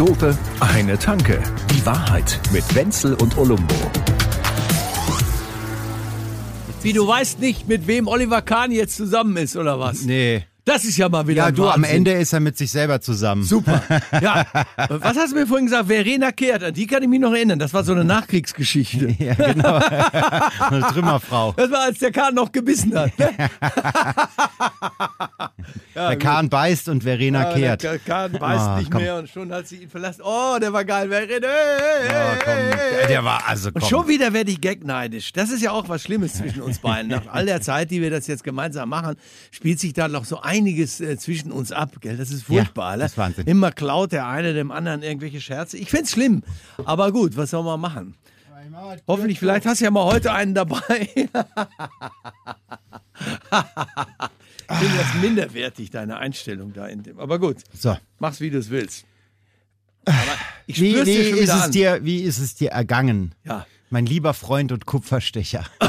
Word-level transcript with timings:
Dope, 0.00 0.34
eine 0.60 0.98
Tanke. 0.98 1.42
Die 1.74 1.84
Wahrheit 1.84 2.40
mit 2.54 2.74
Wenzel 2.74 3.12
und 3.12 3.36
Olumbo. 3.36 3.74
Wie, 6.80 6.94
du 6.94 7.06
weißt 7.06 7.38
nicht, 7.38 7.68
mit 7.68 7.86
wem 7.86 8.08
Oliver 8.08 8.40
Kahn 8.40 8.72
jetzt 8.72 8.96
zusammen 8.96 9.36
ist, 9.36 9.56
oder 9.56 9.78
was? 9.78 10.00
Nee. 10.00 10.46
Das 10.72 10.84
ist 10.84 10.96
ja 10.98 11.08
mal 11.08 11.26
wieder 11.26 11.42
Ja, 11.42 11.46
ein 11.48 11.54
du, 11.56 11.64
am 11.68 11.82
Wahnsinn. 11.82 11.96
Ende 11.96 12.12
ist 12.12 12.32
er 12.32 12.38
mit 12.38 12.56
sich 12.56 12.70
selber 12.70 13.00
zusammen. 13.00 13.42
Super. 13.42 13.82
Ja. 14.20 14.44
Was 14.88 15.16
hast 15.16 15.32
du 15.32 15.36
mir 15.36 15.46
vorhin 15.46 15.66
gesagt? 15.66 15.88
Verena 15.88 16.30
Kehrt, 16.32 16.62
an 16.62 16.74
die 16.74 16.86
kann 16.86 17.02
ich 17.02 17.08
mich 17.08 17.18
noch 17.20 17.32
erinnern. 17.32 17.58
Das 17.58 17.72
war 17.74 17.82
so 17.84 17.92
eine 17.92 18.04
Nachkriegsgeschichte. 18.04 19.08
Ja, 19.18 19.34
genau. 19.34 19.74
Eine 20.70 20.80
Trümmerfrau. 20.92 21.52
Das 21.56 21.70
war, 21.70 21.80
als 21.84 21.98
der 21.98 22.12
Kahn 22.12 22.34
noch 22.34 22.52
gebissen 22.52 22.96
hat. 22.96 23.18
Ne? 23.18 23.30
der 25.94 26.16
Kahn 26.16 26.48
beißt 26.48 26.88
und 26.88 27.02
Verena 27.02 27.52
kehrt. 27.52 27.82
Der 27.82 27.98
Kahn 27.98 28.32
beißt 28.32 28.60
Ah, 28.68 28.78
nicht 28.78 28.90
komm. 28.90 29.02
mehr 29.02 29.16
und 29.16 29.28
schon 29.28 29.52
hat 29.52 29.66
sie 29.68 29.76
ihn 29.82 29.90
verlassen. 29.90 30.22
Oh, 30.24 30.56
der 30.60 30.72
war 30.72 30.84
geil. 30.84 31.08
Verena. 31.08 31.46
Hey, 31.48 32.10
Oh, 32.10 32.46
hey, 32.46 33.08
Der, 33.08 33.24
war, 33.24 33.42
also 33.46 33.68
Und 33.68 33.80
komm. 33.80 33.88
schon 33.88 34.08
wieder 34.08 34.32
werde 34.32 34.50
ich 34.50 34.60
gagneidisch. 34.60 35.32
Das 35.32 35.50
ist 35.50 35.62
ja 35.62 35.72
auch 35.72 35.88
was 35.88 36.02
Schlimmes 36.02 36.34
zwischen 36.34 36.62
uns 36.62 36.78
beiden. 36.78 37.10
Nach 37.10 37.26
all 37.30 37.46
der 37.46 37.60
Zeit, 37.60 37.90
die 37.90 38.00
wir 38.00 38.10
das 38.10 38.26
jetzt 38.26 38.44
gemeinsam 38.44 38.88
machen, 38.88 39.16
spielt 39.50 39.80
sich 39.80 39.92
da 39.92 40.08
noch 40.08 40.24
so 40.24 40.40
einiges 40.60 41.00
äh, 41.00 41.16
zwischen 41.18 41.50
uns 41.52 41.72
ab. 41.72 41.96
Gell? 42.00 42.16
Das 42.16 42.30
ist 42.30 42.42
furchtbar. 42.44 42.90
Ja, 42.92 42.96
ne? 42.96 43.02
das 43.02 43.12
ist 43.12 43.18
Wahnsinn. 43.18 43.46
Immer 43.46 43.72
klaut 43.72 44.12
der 44.12 44.26
eine 44.26 44.52
dem 44.54 44.70
anderen 44.70 45.02
irgendwelche 45.02 45.40
Scherze. 45.40 45.76
Ich 45.78 45.90
find's 45.90 46.12
schlimm. 46.12 46.42
Aber 46.84 47.12
gut, 47.12 47.36
was 47.36 47.50
soll 47.50 47.64
man 47.64 47.80
machen? 47.80 48.14
Hoffentlich, 49.08 49.38
vielleicht 49.38 49.66
hast 49.66 49.80
du 49.80 49.84
ja 49.86 49.90
mal 49.90 50.04
heute 50.04 50.32
einen 50.32 50.54
dabei. 50.54 51.08
ich 51.14 51.28
finde 54.76 54.96
das 54.98 55.14
minderwertig, 55.20 55.90
deine 55.90 56.18
Einstellung 56.18 56.72
da 56.72 56.86
in 56.86 57.02
dem. 57.02 57.18
Aber 57.18 57.38
gut, 57.38 57.56
So. 57.72 57.96
mach's 58.18 58.40
wie 58.40 58.50
du 58.50 58.58
es 58.58 58.70
willst. 58.70 59.04
Aber 60.04 60.16
ich 60.66 60.80
Wie, 60.80 60.94
wie, 61.04 61.10
ist 61.10 61.48
es 61.48 61.62
an. 61.62 61.72
dir, 61.72 62.04
wie 62.04 62.22
ist 62.22 62.38
es 62.38 62.54
dir 62.54 62.70
ergangen? 62.70 63.34
Ja. 63.44 63.66
Mein 63.92 64.06
lieber 64.06 64.34
Freund 64.34 64.70
und 64.70 64.86
Kupferstecher. 64.86 65.64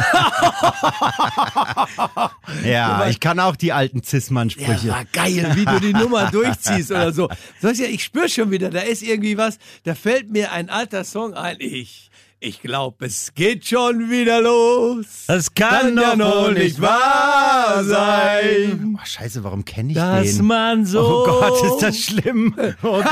ja, 2.66 3.08
ich 3.08 3.20
kann 3.20 3.40
auch 3.40 3.56
die 3.56 3.74
alten 3.74 3.98
Ja, 3.98 4.04
Zismann-Sprüche. 4.04 4.90
war 4.90 5.06
geil, 5.06 5.52
wie 5.56 5.66
du 5.66 5.80
die 5.80 5.94
Nummer 5.94 6.32
durchziehst 6.32 6.90
oder 6.90 7.14
so. 7.14 7.30
Ja, 7.62 7.86
ich 7.86 8.04
spür 8.04 8.28
schon 8.28 8.50
wieder, 8.50 8.72
da 8.72 8.80
ist 8.80 9.04
irgendwie 9.04 9.38
was, 9.38 9.60
da 9.84 9.94
fällt 9.94 10.32
mir 10.32 10.52
ein 10.52 10.72
alter 10.72 11.04
Song 11.04 11.36
ein. 11.36 11.58
Ich, 11.60 12.10
ich 12.44 12.60
glaube, 12.64 13.06
es 13.06 13.36
geht 13.36 13.68
schon 13.68 14.10
wieder 14.10 14.42
los. 14.42 15.06
Das 15.28 15.54
Kann 15.54 15.96
ja 15.96 16.16
noch 16.16 16.52
nicht 16.52 16.82
wahr 16.82 17.84
sein, 17.84 18.98
Oh, 19.00 19.06
scheiße, 19.06 19.44
warum 19.44 19.64
kenne 19.64 19.90
ich 19.90 19.96
dass 19.96 20.38
den? 20.38 20.46
man 20.48 20.86
so 20.88 21.02
Oh 21.02 21.26
Gott, 21.26 21.64
ist 21.64 21.84
das 21.84 21.98
schlimm. 22.00 22.56
Oh 22.84 23.00
Gott. 23.04 23.06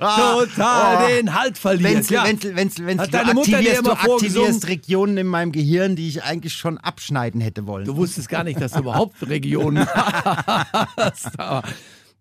ah, 0.00 0.32
total 0.32 1.04
oh. 1.04 1.08
den 1.08 1.34
Halt 1.38 1.58
verliert. 1.58 1.96
Wenzel, 1.96 2.14
ja. 2.14 2.24
Wenzel, 2.24 2.56
Wenzel, 2.56 2.86
Wenzel, 2.86 3.02
Hat 3.06 3.12
deine 3.14 3.34
Mutter 3.34 3.50
dir 3.50 3.56
aktivierst, 3.58 3.80
immer 3.80 3.94
du 3.94 4.12
aktivierst 4.14 4.68
Regionen 4.68 5.18
in 5.18 5.26
meinem 5.26 5.52
Gehirn, 5.52 5.94
die 5.94 6.08
ich 6.08 6.22
eigentlich 6.24 6.54
schon 6.54 6.78
abschneiden 6.78 7.42
hätte 7.42 7.66
wollen. 7.66 7.84
Du 7.84 7.96
wusstest 7.96 8.30
gar 8.30 8.42
nicht, 8.42 8.58
dass 8.58 8.72
du 8.72 8.78
überhaupt 8.78 9.16
Regionen 9.28 9.86
hast. 10.96 11.28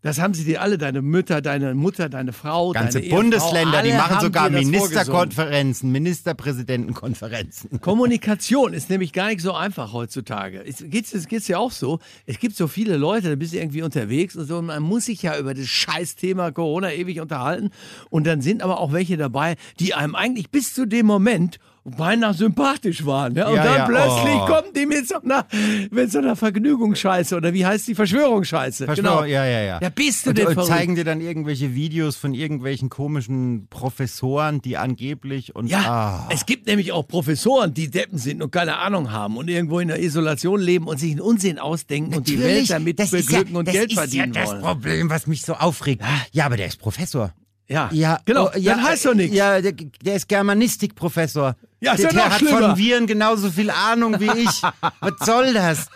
Das 0.06 0.22
haben 0.22 0.36
sie 0.36 0.44
dir 0.44 0.62
alle, 0.62 0.78
deine 0.78 1.02
Mütter, 1.02 1.42
deine 1.42 1.74
Mutter, 1.74 2.10
deine 2.10 2.32
Frau, 2.32 2.74
Ganze 2.74 3.00
deine 3.00 3.06
Ehefrau, 3.08 3.22
Bundesländer, 3.22 3.82
die 3.82 3.92
alle 3.92 3.98
machen 3.98 4.22
sogar. 4.22 4.52
Ministerkonferenzen, 4.52 5.92
Ministerpräsidentenkonferenzen. 5.92 7.72
Kommunikation 7.82 8.76
ist 8.76 8.92
nämlich 8.92 9.14
gar 9.14 9.30
nicht 9.30 9.42
so 9.42 9.54
einfach 9.54 9.94
heutzutage. 9.94 10.64
Es 10.64 10.84
geht's, 10.88 11.12
es 11.16 11.28
geht's 11.28 11.48
ja 11.48 11.58
auch 11.58 11.72
so. 11.72 11.98
Es 12.28 12.38
gibt 12.38 12.56
so 12.56 12.68
viele 12.68 12.98
Leute, 12.98 13.30
da 13.30 13.36
bist 13.36 13.54
du 13.54 13.58
irgendwie 13.58 13.82
unterwegs 13.82 14.36
und 14.36 14.46
so. 14.46 14.60
Und 14.60 14.68
man 14.68 14.84
muss 14.84 15.06
sich 15.06 15.24
ja 15.24 15.40
über 15.40 15.56
das 15.56 15.66
Scheißthema 15.66 16.52
Corona 16.52 16.94
ewig 16.94 17.20
unterhalten. 17.20 17.72
Und 18.12 18.28
dann 18.28 18.42
sind 18.42 18.62
aber 18.62 18.82
auch 18.82 18.94
welche 18.94 19.18
dabei, 19.18 19.56
die 19.80 19.96
einem 19.96 20.14
eigentlich 20.14 20.52
bis 20.52 20.76
zu 20.76 20.86
dem 20.86 21.08
Moment 21.08 21.58
beinahe 21.86 22.34
sympathisch 22.34 23.06
waren. 23.06 23.36
Ja? 23.36 23.48
Und 23.48 23.56
Ja, 23.56 23.64
dann 23.64 23.78
ja, 23.78 23.86
plötzlich 23.86 24.36
oh. 24.36 24.46
kommen 24.48 24.74
die 24.76 24.86
mit 24.88 25.08
so 25.08 25.22
einer, 25.22 25.46
mit 25.92 26.12
so 26.12 26.18
einer 26.18 26.36
Vergnügungsscheiße 26.36 27.36
oder 27.36 27.54
wie 27.54 27.66
heißt 27.66 27.88
die 27.88 27.96
Verschwörungsscheiße? 27.96 28.88
genau. 28.88 28.96
Verschwörung, 28.96 29.30
ja, 29.30 29.46
ja, 29.46 29.62
ja. 29.62 29.80
Ja, 29.82 29.90
bist 29.90 30.26
du 30.26 30.32
und, 30.32 30.38
denn 30.38 30.48
und 30.48 30.54
verrückt? 30.56 30.72
zeigen 30.74 30.96
dir 30.96 31.04
dann 31.04 31.22
irgendwelche 31.22 31.76
Videos 31.76 32.16
von 32.16 32.34
irgendwelchen 32.34 32.90
komischen 32.90 33.68
Professoren, 33.70 34.62
die 34.62 34.78
angeblich 34.78 35.56
und 35.56 35.68
Ja, 35.68 35.80
ah. 35.86 36.30
es 36.32 36.46
gibt 36.46 36.66
nämlich 36.66 36.92
auch 36.92 37.08
Professoren, 37.08 37.74
die 37.74 37.90
Deppen 37.92 38.18
sind 38.18 38.42
und 38.42 38.52
keine 38.52 38.78
Ahnung 38.80 39.12
haben 39.12 39.38
und 39.38 39.48
irgendwo 39.48 39.80
in 39.80 39.88
der 39.88 40.02
Isolation 40.02 40.60
leben 40.60 40.88
und 40.88 41.00
sich 41.00 41.12
einen 41.12 41.22
Unsinn 41.22 41.60
ausdenken 41.60 42.16
und 42.16 42.28
die 42.28 42.40
Welt 42.40 42.46
Natürlich, 42.46 42.68
damit 42.70 43.00
das 43.00 43.14
ist 43.14 43.28
beglücken 43.28 43.54
ja, 43.54 43.60
und 43.60 43.68
das 43.68 43.74
Geld 43.76 43.92
ist 43.92 43.98
verdienen 44.00 44.34
ja 44.34 44.42
das 44.42 44.50
wollen. 44.52 44.62
Problem, 44.62 45.10
was 45.12 45.28
mich 45.28 45.44
so 45.44 45.54
aufregt. 45.54 46.02
Ja, 46.32 46.46
aber 46.48 46.58
der 46.58 46.66
ist 46.68 46.80
Professor. 46.80 47.32
Ja, 47.68 47.90
Ja, 47.92 48.20
genau. 48.26 48.48
oh, 48.48 48.58
ja, 48.58 48.76
dann 48.76 48.84
heißt 48.84 49.06
doch 49.06 49.16
nichts. 49.16 49.36
Ja, 49.36 49.60
der, 49.60 49.72
der 49.72 50.16
ist 50.16 50.28
Germanistikprofessor. 50.28 51.56
Ja, 51.86 51.94
ist 51.94 52.04
der, 52.04 52.12
ja 52.14 52.30
hat 52.30 52.40
schlimmer. 52.40 52.60
von 52.70 52.78
Viren 52.78 53.08
genauso 53.08 53.50
viel 53.52 53.70
Ahnung 53.70 54.20
wie 54.20 54.30
ich. 54.42 54.62
Was 55.00 55.26
soll 55.26 55.54
das? 55.54 55.88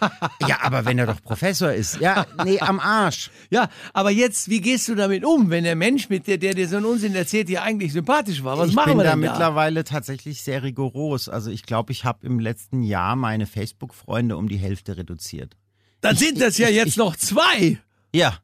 Ja, 0.47 0.59
aber 0.61 0.85
wenn 0.85 0.97
er 0.99 1.07
doch 1.07 1.21
Professor 1.21 1.71
ist. 1.71 1.99
Ja, 1.99 2.25
nee, 2.43 2.59
am 2.59 2.79
Arsch. 2.79 3.31
Ja, 3.49 3.69
aber 3.93 4.11
jetzt, 4.11 4.49
wie 4.49 4.61
gehst 4.61 4.87
du 4.87 4.95
damit 4.95 5.25
um, 5.25 5.49
wenn 5.49 5.63
der 5.63 5.75
Mensch, 5.75 6.09
mit 6.09 6.27
der, 6.27 6.37
der 6.37 6.53
dir 6.53 6.67
so 6.67 6.77
einen 6.77 6.85
Unsinn 6.85 7.15
erzählt, 7.15 7.49
dir 7.49 7.63
eigentlich 7.63 7.91
sympathisch 7.93 8.43
war? 8.43 8.57
Was 8.57 8.69
ich 8.69 8.75
machen 8.75 8.91
bin 8.91 8.97
wir 8.99 9.03
da 9.05 9.11
denn 9.11 9.21
da? 9.21 9.31
mittlerweile 9.31 9.83
tatsächlich 9.83 10.41
sehr 10.43 10.63
rigoros. 10.63 11.27
Also 11.29 11.49
ich 11.51 11.63
glaube, 11.63 11.91
ich 11.91 12.05
habe 12.05 12.25
im 12.25 12.39
letzten 12.39 12.81
Jahr 12.83 13.15
meine 13.15 13.45
Facebook-Freunde 13.47 14.37
um 14.37 14.47
die 14.47 14.57
Hälfte 14.57 14.97
reduziert. 14.97 15.55
Dann 16.01 16.15
sind 16.15 16.39
das 16.41 16.57
ja 16.57 16.69
ich- 16.69 16.75
jetzt 16.75 16.87
ich- 16.89 16.97
noch 16.97 17.15
zwei. 17.15 17.79
Ja, 18.13 18.35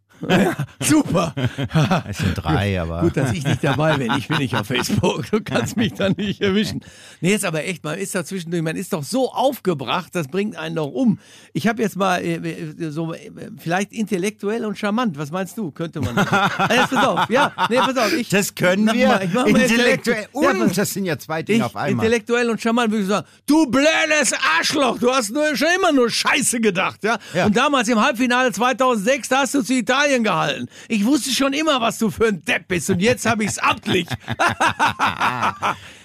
Super. 0.79 1.33
es 2.09 2.17
sind 2.17 2.33
drei, 2.35 2.79
aber. 2.81 3.01
Gut, 3.01 3.17
dass 3.17 3.31
ich 3.33 3.43
nicht 3.43 3.63
dabei 3.63 3.97
bin. 3.97 4.11
Ich 4.17 4.27
bin 4.27 4.37
nicht 4.37 4.55
auf 4.55 4.67
Facebook. 4.67 5.29
Du 5.31 5.41
kannst 5.41 5.77
mich 5.77 5.93
dann 5.93 6.13
nicht 6.17 6.41
erwischen. 6.41 6.81
Nee, 7.21 7.31
jetzt 7.31 7.45
aber 7.45 7.63
echt, 7.65 7.83
man 7.83 7.97
ist 7.97 8.15
da 8.15 8.23
zwischendurch, 8.25 8.61
man 8.63 8.75
ist 8.75 8.93
doch 8.93 9.03
so 9.03 9.31
aufgebracht, 9.31 10.13
das 10.13 10.27
bringt 10.27 10.55
einen 10.55 10.75
doch 10.75 10.91
um. 10.91 11.19
Ich 11.53 11.67
habe 11.67 11.81
jetzt 11.81 11.95
mal 11.95 12.21
äh, 12.21 12.35
äh, 12.35 12.89
so 12.91 13.13
äh, 13.13 13.31
vielleicht 13.57 13.91
intellektuell 13.91 14.65
und 14.65 14.77
charmant. 14.77 15.17
Was 15.17 15.31
meinst 15.31 15.57
du? 15.57 15.71
Könnte 15.71 16.01
man. 16.01 16.15
Das? 16.15 16.25
Jetzt 16.69 16.89
pass 16.91 17.05
auf. 17.05 17.29
Ja, 17.29 17.51
nee, 17.69 17.77
pass 17.77 17.97
auf. 17.97 18.13
Ich, 18.13 18.29
Das 18.29 18.53
können 18.55 18.91
wir 18.93 19.07
mal- 19.07 19.23
ich 19.23 19.33
mach 19.33 19.47
mal 19.47 19.59
intellektuell 19.61 20.27
Ja, 20.33 20.49
und 20.51 20.59
pass- 20.59 20.73
das 20.75 20.91
sind 20.93 21.05
ja 21.05 21.17
zwei 21.17 21.43
Dinge 21.43 21.59
ich, 21.59 21.63
auf 21.63 21.75
einmal. 21.75 22.05
intellektuell 22.05 22.49
und 22.49 22.61
charmant 22.61 22.91
würde 22.91 23.03
ich 23.03 23.09
sagen, 23.09 23.27
du 23.45 23.65
blödes 23.67 24.33
Arschloch, 24.57 24.99
du 24.99 25.11
hast 25.11 25.31
nur, 25.31 25.55
schon 25.55 25.67
immer 25.75 25.91
nur 25.91 26.09
Scheiße 26.09 26.59
gedacht, 26.59 27.03
ja? 27.03 27.17
Ja. 27.33 27.45
Und 27.45 27.55
damals 27.57 27.87
im 27.87 27.99
Halbfinale 28.01 28.51
2006, 28.51 29.29
da 29.29 29.39
hast 29.39 29.53
du 29.55 29.61
zu 29.61 29.73
Italien 29.73 30.04
gehalten. 30.23 30.67
Ich 30.87 31.05
wusste 31.05 31.31
schon 31.31 31.53
immer, 31.53 31.81
was 31.81 31.97
du 31.97 32.09
für 32.09 32.27
ein 32.27 32.41
Depp 32.43 32.67
bist 32.67 32.89
und 32.89 32.99
jetzt 32.99 33.25
habe 33.25 33.43
ich's 33.43 33.57
amtlich. 33.57 34.07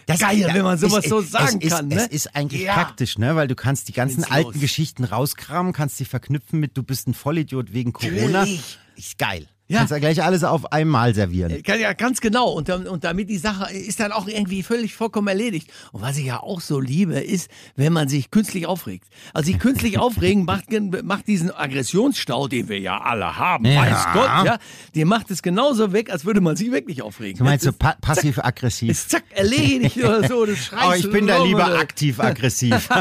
Das 0.07 0.19
Geil, 0.19 0.49
wenn 0.53 0.65
man 0.65 0.77
sowas 0.77 1.05
so 1.05 1.21
sagen 1.21 1.59
es 1.61 1.67
ist, 1.67 1.73
kann, 1.77 1.89
ne? 1.89 1.97
Es 1.97 2.07
ist 2.09 2.35
eigentlich 2.35 2.63
Ja. 2.63 2.75
praktisch, 2.75 3.17
ne? 3.19 3.37
Weil 3.37 3.47
du 3.47 3.55
kannst 3.55 3.87
die 3.89 3.93
ganzen 3.93 4.17
Find's 4.23 4.31
alten 4.33 4.53
los. 4.53 4.61
Geschichten 4.61 5.05
rauskramen, 5.05 5.73
kannst 5.73 5.99
sie 5.99 6.05
verknüpfen 6.05 6.59
mit, 6.59 6.77
du 6.77 6.83
bist 6.83 7.07
ein 7.07 7.15
Vollidiot 7.15 7.73
wegen 7.73 7.93
Corona. 7.93 8.41
Natürlich. 8.41 8.79
Ist 8.97 9.19
geil. 9.19 9.47
Ja. 9.71 9.79
Kannst 9.79 9.93
ja 9.93 9.99
gleich 9.99 10.23
alles 10.23 10.43
auf 10.43 10.73
einmal 10.73 11.15
servieren. 11.15 11.63
Kann 11.63 11.79
Ja, 11.81 11.93
ganz 11.93 12.21
genau. 12.21 12.49
Und, 12.51 12.69
und 12.69 13.05
damit 13.05 13.31
die 13.31 13.39
Sache 13.39 13.73
ist 13.73 14.01
dann 14.01 14.11
auch 14.11 14.27
irgendwie 14.27 14.65
völlig 14.65 14.95
vollkommen 14.95 15.29
erledigt. 15.29 15.71
Und 15.93 16.03
was 16.03 16.17
ich 16.19 16.27
ja 16.27 16.41
auch 16.41 16.61
so 16.61 16.81
liebe, 16.81 17.21
ist, 17.21 17.49
wenn 17.77 17.93
man 17.93 18.09
sich 18.09 18.33
künstlich 18.33 18.67
aufregt. 18.67 19.07
Also 19.33 19.53
sich 19.53 19.61
künstlich 19.61 19.99
aufregen 20.01 20.45
macht, 20.45 20.65
macht 21.05 21.29
diesen 21.29 21.51
Aggressionsstau, 21.55 22.49
den 22.49 22.69
wir 22.69 22.81
ja 22.81 22.99
alle 23.01 23.37
haben, 23.39 23.65
Ja. 23.65 23.81
weiß 23.81 24.05
Gott, 24.13 24.45
ja, 24.47 24.59
den 24.97 25.07
macht 25.07 25.31
es 25.31 25.41
genauso 25.41 25.93
weg, 25.93 26.11
als 26.11 26.25
würde 26.25 26.41
man 26.41 26.57
sich 26.57 26.73
wirklich 26.73 27.03
aufregen. 27.03 27.39
Du 27.39 27.45
meinst 27.45 27.65
so 27.65 27.73
pa 27.73 27.95
passiv-aggressiv. 28.01 28.91
ist 28.91 29.11
zack, 29.11 29.23
erledigt 29.31 29.97
oder 29.99 30.27
so. 30.27 30.47
Du 30.47 30.57
schreist 30.57 30.85
Oh, 30.89 30.93
ich 31.07 31.11
bin 31.13 31.29
da 31.29 31.43
lieber 31.45 31.79
aktiv-aggressiv. 31.79 32.89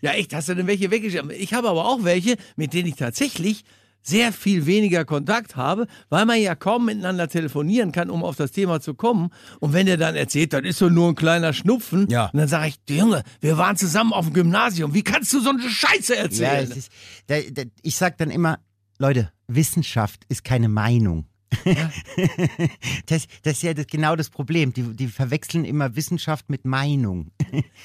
Ja, 0.00 0.12
echt, 0.12 0.34
hast 0.34 0.48
du 0.48 0.54
denn 0.54 0.66
welche 0.66 0.90
weggeschickt? 0.90 1.24
Ich 1.38 1.54
habe 1.54 1.68
aber 1.68 1.84
auch 1.86 2.04
welche, 2.04 2.36
mit 2.56 2.72
denen 2.74 2.88
ich 2.88 2.96
tatsächlich 2.96 3.64
sehr 4.02 4.32
viel 4.32 4.64
weniger 4.66 5.04
Kontakt 5.04 5.56
habe, 5.56 5.86
weil 6.08 6.24
man 6.24 6.40
ja 6.40 6.54
kaum 6.54 6.86
miteinander 6.86 7.28
telefonieren 7.28 7.92
kann, 7.92 8.08
um 8.10 8.24
auf 8.24 8.36
das 8.36 8.52
Thema 8.52 8.80
zu 8.80 8.94
kommen. 8.94 9.30
Und 9.60 9.72
wenn 9.74 9.86
der 9.86 9.96
dann 9.96 10.16
erzählt, 10.16 10.52
das 10.52 10.62
ist 10.62 10.78
so 10.78 10.88
nur 10.88 11.08
ein 11.08 11.14
kleiner 11.14 11.52
Schnupfen, 11.52 12.08
Ja. 12.08 12.26
und 12.32 12.38
dann 12.38 12.48
sage 12.48 12.68
ich, 12.68 12.78
Junge, 12.96 13.22
wir 13.40 13.58
waren 13.58 13.76
zusammen 13.76 14.12
auf 14.12 14.26
dem 14.26 14.34
Gymnasium, 14.34 14.94
wie 14.94 15.02
kannst 15.02 15.32
du 15.34 15.40
so 15.40 15.50
eine 15.50 15.68
Scheiße 15.68 16.14
ja, 16.14 16.20
erzählen? 16.22 16.70
es 16.70 16.76
ist, 16.76 16.92
da, 17.26 17.36
da, 17.52 17.62
ich 17.82 17.96
sag 17.96 18.16
dann 18.18 18.30
immer, 18.30 18.58
Leute, 18.98 19.30
Wissenschaft 19.46 20.24
ist 20.28 20.42
keine 20.44 20.68
Meinung. 20.68 21.26
das, 23.06 23.26
das 23.42 23.52
ist 23.54 23.62
ja 23.62 23.74
das, 23.74 23.86
genau 23.86 24.16
das 24.16 24.30
Problem. 24.30 24.72
Die, 24.72 24.82
die 24.82 25.08
verwechseln 25.08 25.64
immer 25.64 25.96
Wissenschaft 25.96 26.48
mit 26.50 26.64
Meinung. 26.64 27.30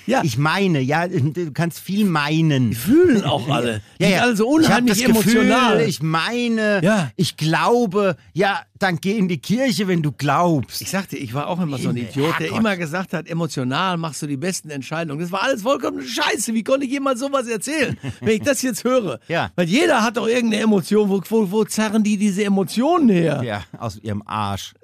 Ja. 0.06 0.22
Ich 0.24 0.38
meine, 0.38 0.80
ja, 0.82 1.08
du 1.08 1.52
kannst 1.54 1.80
viel 1.80 2.06
meinen. 2.06 2.72
Die 2.72 2.76
fühlen 2.76 3.24
auch 3.24 3.48
alle. 3.50 3.82
Die 4.00 4.06
sind 4.06 4.20
alle 4.20 4.36
so 4.36 4.60
ich 4.60 4.68
hab 4.68 4.78
unheimlich 4.80 5.00
das 5.02 5.10
emotional. 5.10 5.74
Gefühl, 5.78 5.90
ich 5.90 6.02
meine, 6.02 6.82
Ja. 6.84 7.12
ich 7.16 7.38
glaube, 7.38 8.16
ja, 8.34 8.62
dann 8.80 8.98
geh 8.98 9.18
in 9.18 9.28
die 9.30 9.38
Kirche, 9.38 9.88
wenn 9.88 10.02
du 10.02 10.12
glaubst. 10.12 10.82
Ich 10.82 10.90
sagte, 10.90 11.16
ich 11.18 11.34
war 11.34 11.48
auch 11.48 11.62
immer 11.62 11.78
so 11.78 11.90
ein 11.90 11.96
Idiot, 11.98 12.36
der 12.40 12.50
immer 12.50 12.76
gesagt 12.76 13.14
hat, 13.14 13.28
emotional 13.30 13.98
machst 13.98 14.22
du 14.22 14.28
die 14.28 14.36
besten 14.36 14.70
Entscheidungen. 14.70 15.22
Das 15.22 15.32
war 15.32 15.44
alles 15.44 15.62
vollkommen 15.62 16.02
scheiße. 16.06 16.54
Wie 16.54 16.64
konnte 16.64 16.86
ich 16.86 16.92
jemals 16.92 17.20
sowas 17.22 17.48
erzählen, 17.48 17.98
wenn 18.20 18.36
ich 18.36 18.42
das 18.42 18.62
jetzt 18.62 18.84
höre? 18.84 19.20
Ja. 19.30 19.52
Weil 19.56 19.70
jeder 19.70 20.02
hat 20.04 20.18
doch 20.18 20.28
irgendeine 20.28 20.64
Emotion. 20.64 21.08
Wo, 21.10 21.22
wo, 21.30 21.52
wo 21.52 21.64
zerren 21.64 22.04
die 22.04 22.18
diese 22.18 22.44
Emotionen 22.44 23.08
her? 23.10 23.42
Ja, 23.44 23.53
aus 23.78 23.98
ihrem 23.98 24.24
Arsch. 24.26 24.74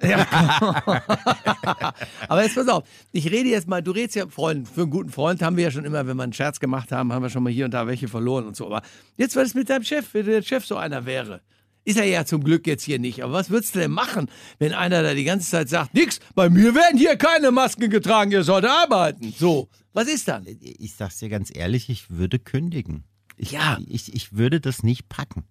Aber 2.28 2.42
jetzt 2.42 2.54
pass 2.54 2.68
auf, 2.68 2.84
ich 3.12 3.30
rede 3.30 3.48
jetzt 3.48 3.68
mal, 3.68 3.82
du 3.82 3.90
redest 3.92 4.16
ja, 4.16 4.28
Freund, 4.28 4.68
für 4.68 4.82
einen 4.82 4.90
guten 4.90 5.10
Freund 5.10 5.42
haben 5.42 5.56
wir 5.56 5.64
ja 5.64 5.70
schon 5.70 5.84
immer, 5.84 6.06
wenn 6.06 6.16
wir 6.16 6.22
einen 6.22 6.32
Scherz 6.32 6.60
gemacht 6.60 6.92
haben, 6.92 7.12
haben 7.12 7.22
wir 7.22 7.30
schon 7.30 7.42
mal 7.42 7.52
hier 7.52 7.64
und 7.64 7.72
da 7.72 7.86
welche 7.86 8.08
verloren 8.08 8.46
und 8.46 8.56
so. 8.56 8.66
Aber 8.66 8.82
jetzt, 9.16 9.36
was 9.36 9.48
ist 9.48 9.54
mit 9.54 9.70
deinem 9.70 9.84
Chef, 9.84 10.12
wenn 10.12 10.26
der 10.26 10.42
Chef 10.42 10.64
so 10.66 10.76
einer 10.76 11.06
wäre? 11.06 11.40
Ist 11.84 11.96
er 11.96 12.04
ja 12.04 12.24
zum 12.26 12.44
Glück 12.44 12.66
jetzt 12.66 12.84
hier 12.84 12.98
nicht. 12.98 13.22
Aber 13.24 13.32
was 13.32 13.48
würdest 13.50 13.74
du 13.74 13.78
denn 13.78 13.90
machen, 13.90 14.30
wenn 14.58 14.74
einer 14.74 15.02
da 15.02 15.14
die 15.14 15.24
ganze 15.24 15.50
Zeit 15.50 15.68
sagt, 15.68 15.94
nix, 15.94 16.20
bei 16.34 16.50
mir 16.50 16.74
werden 16.74 16.98
hier 16.98 17.16
keine 17.16 17.50
Masken 17.50 17.88
getragen, 17.88 18.30
ihr 18.32 18.44
sollt 18.44 18.66
arbeiten. 18.66 19.32
So, 19.36 19.68
was 19.92 20.06
ist 20.06 20.28
dann? 20.28 20.46
Ich 20.60 20.94
sag's 20.94 21.18
dir 21.18 21.28
ganz 21.30 21.50
ehrlich, 21.54 21.88
ich 21.88 22.10
würde 22.10 22.38
kündigen. 22.38 23.04
Ich, 23.36 23.52
Ja. 23.52 23.78
Ich, 23.86 24.14
ich 24.14 24.34
würde 24.34 24.60
das 24.60 24.82
nicht 24.82 25.08
packen. 25.08 25.44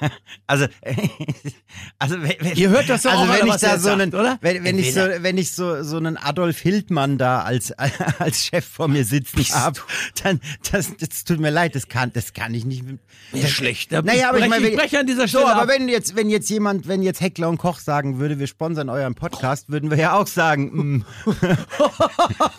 Also, 0.48 0.66
also 1.98 2.22
wenn, 2.22 2.54
Ihr 2.54 2.70
hört 2.70 2.88
das 2.88 3.02
doch 3.02 3.10
also 3.10 3.24
auch 3.24 3.36
wenn 3.36 3.46
ich 3.46 3.52
was 3.54 3.60
da 3.60 3.78
so 3.78 3.88
sagt, 3.88 4.00
einen, 4.00 4.14
oder? 4.14 4.38
Wenn, 4.40 4.62
wenn 4.62 4.78
ich 4.78 4.94
so, 4.94 5.00
wenn 5.00 5.38
ich 5.38 5.50
so 5.52 5.82
so 5.82 5.96
einen 5.96 6.16
Adolf 6.16 6.58
Hildmann 6.58 7.18
da 7.18 7.42
als 7.42 7.72
als 8.18 8.44
Chef 8.44 8.64
vor 8.64 8.86
mir 8.86 9.04
sitzen 9.04 9.44
habe, 9.54 9.80
dann 10.22 10.40
das, 10.70 10.96
das 10.96 11.24
tut 11.24 11.40
mir 11.40 11.50
leid, 11.50 11.74
das 11.74 11.88
kann 11.88 12.12
das 12.12 12.32
kann 12.32 12.54
ich 12.54 12.64
nicht. 12.64 12.84
Ja, 13.32 13.48
schlecht. 13.48 13.92
Da 13.92 14.02
Naja, 14.02 14.28
aber 14.28 14.38
ich 14.38 14.48
meine, 14.48 14.68
ich 14.68 14.76
breche 14.76 15.00
an 15.00 15.06
dieser 15.06 15.22
so, 15.22 15.38
Stelle 15.38 15.46
aber 15.48 15.62
ab. 15.62 15.68
wenn 15.68 15.88
jetzt 15.88 16.14
wenn 16.14 16.30
jetzt 16.30 16.48
jemand, 16.48 16.86
wenn 16.86 17.02
jetzt 17.02 17.20
Heckler 17.20 17.48
und 17.48 17.58
Koch 17.58 17.80
sagen 17.80 18.18
würde, 18.20 18.38
wir 18.38 18.46
sponsern 18.46 18.88
euren 18.88 19.16
Podcast, 19.16 19.68
würden 19.68 19.90
wir 19.90 19.98
ja 19.98 20.12
auch 20.14 20.28
sagen, 20.28 20.98
mm, 21.00 21.04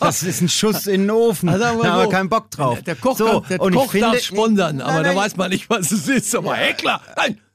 das 0.00 0.22
ist 0.22 0.42
ein 0.42 0.48
Schuss 0.48 0.86
in 0.86 1.02
den 1.02 1.10
Ofen, 1.10 1.48
Also 1.48 1.60
da 1.60 1.70
haben 1.70 1.78
wir 1.78 2.04
so, 2.04 2.08
keinen 2.10 2.28
Bock 2.28 2.50
drauf. 2.50 2.82
Der 2.82 2.96
Koch, 2.96 3.16
so, 3.16 3.40
kann, 3.40 3.48
der 3.48 3.60
und 3.60 3.74
Koch 3.74 3.84
ich 3.86 3.90
finde, 3.92 4.06
darf 4.08 4.20
sponsern, 4.20 4.80
aber 4.80 4.92
Nein, 4.94 5.02
da 5.04 5.08
nein. 5.10 5.16
weiß 5.16 5.36
man 5.36 5.50
nicht, 5.50 5.70
was 5.70 5.90
es 5.90 6.08
ist. 6.08 6.34
Aber 6.34 6.54
Heckler. 6.54 7.00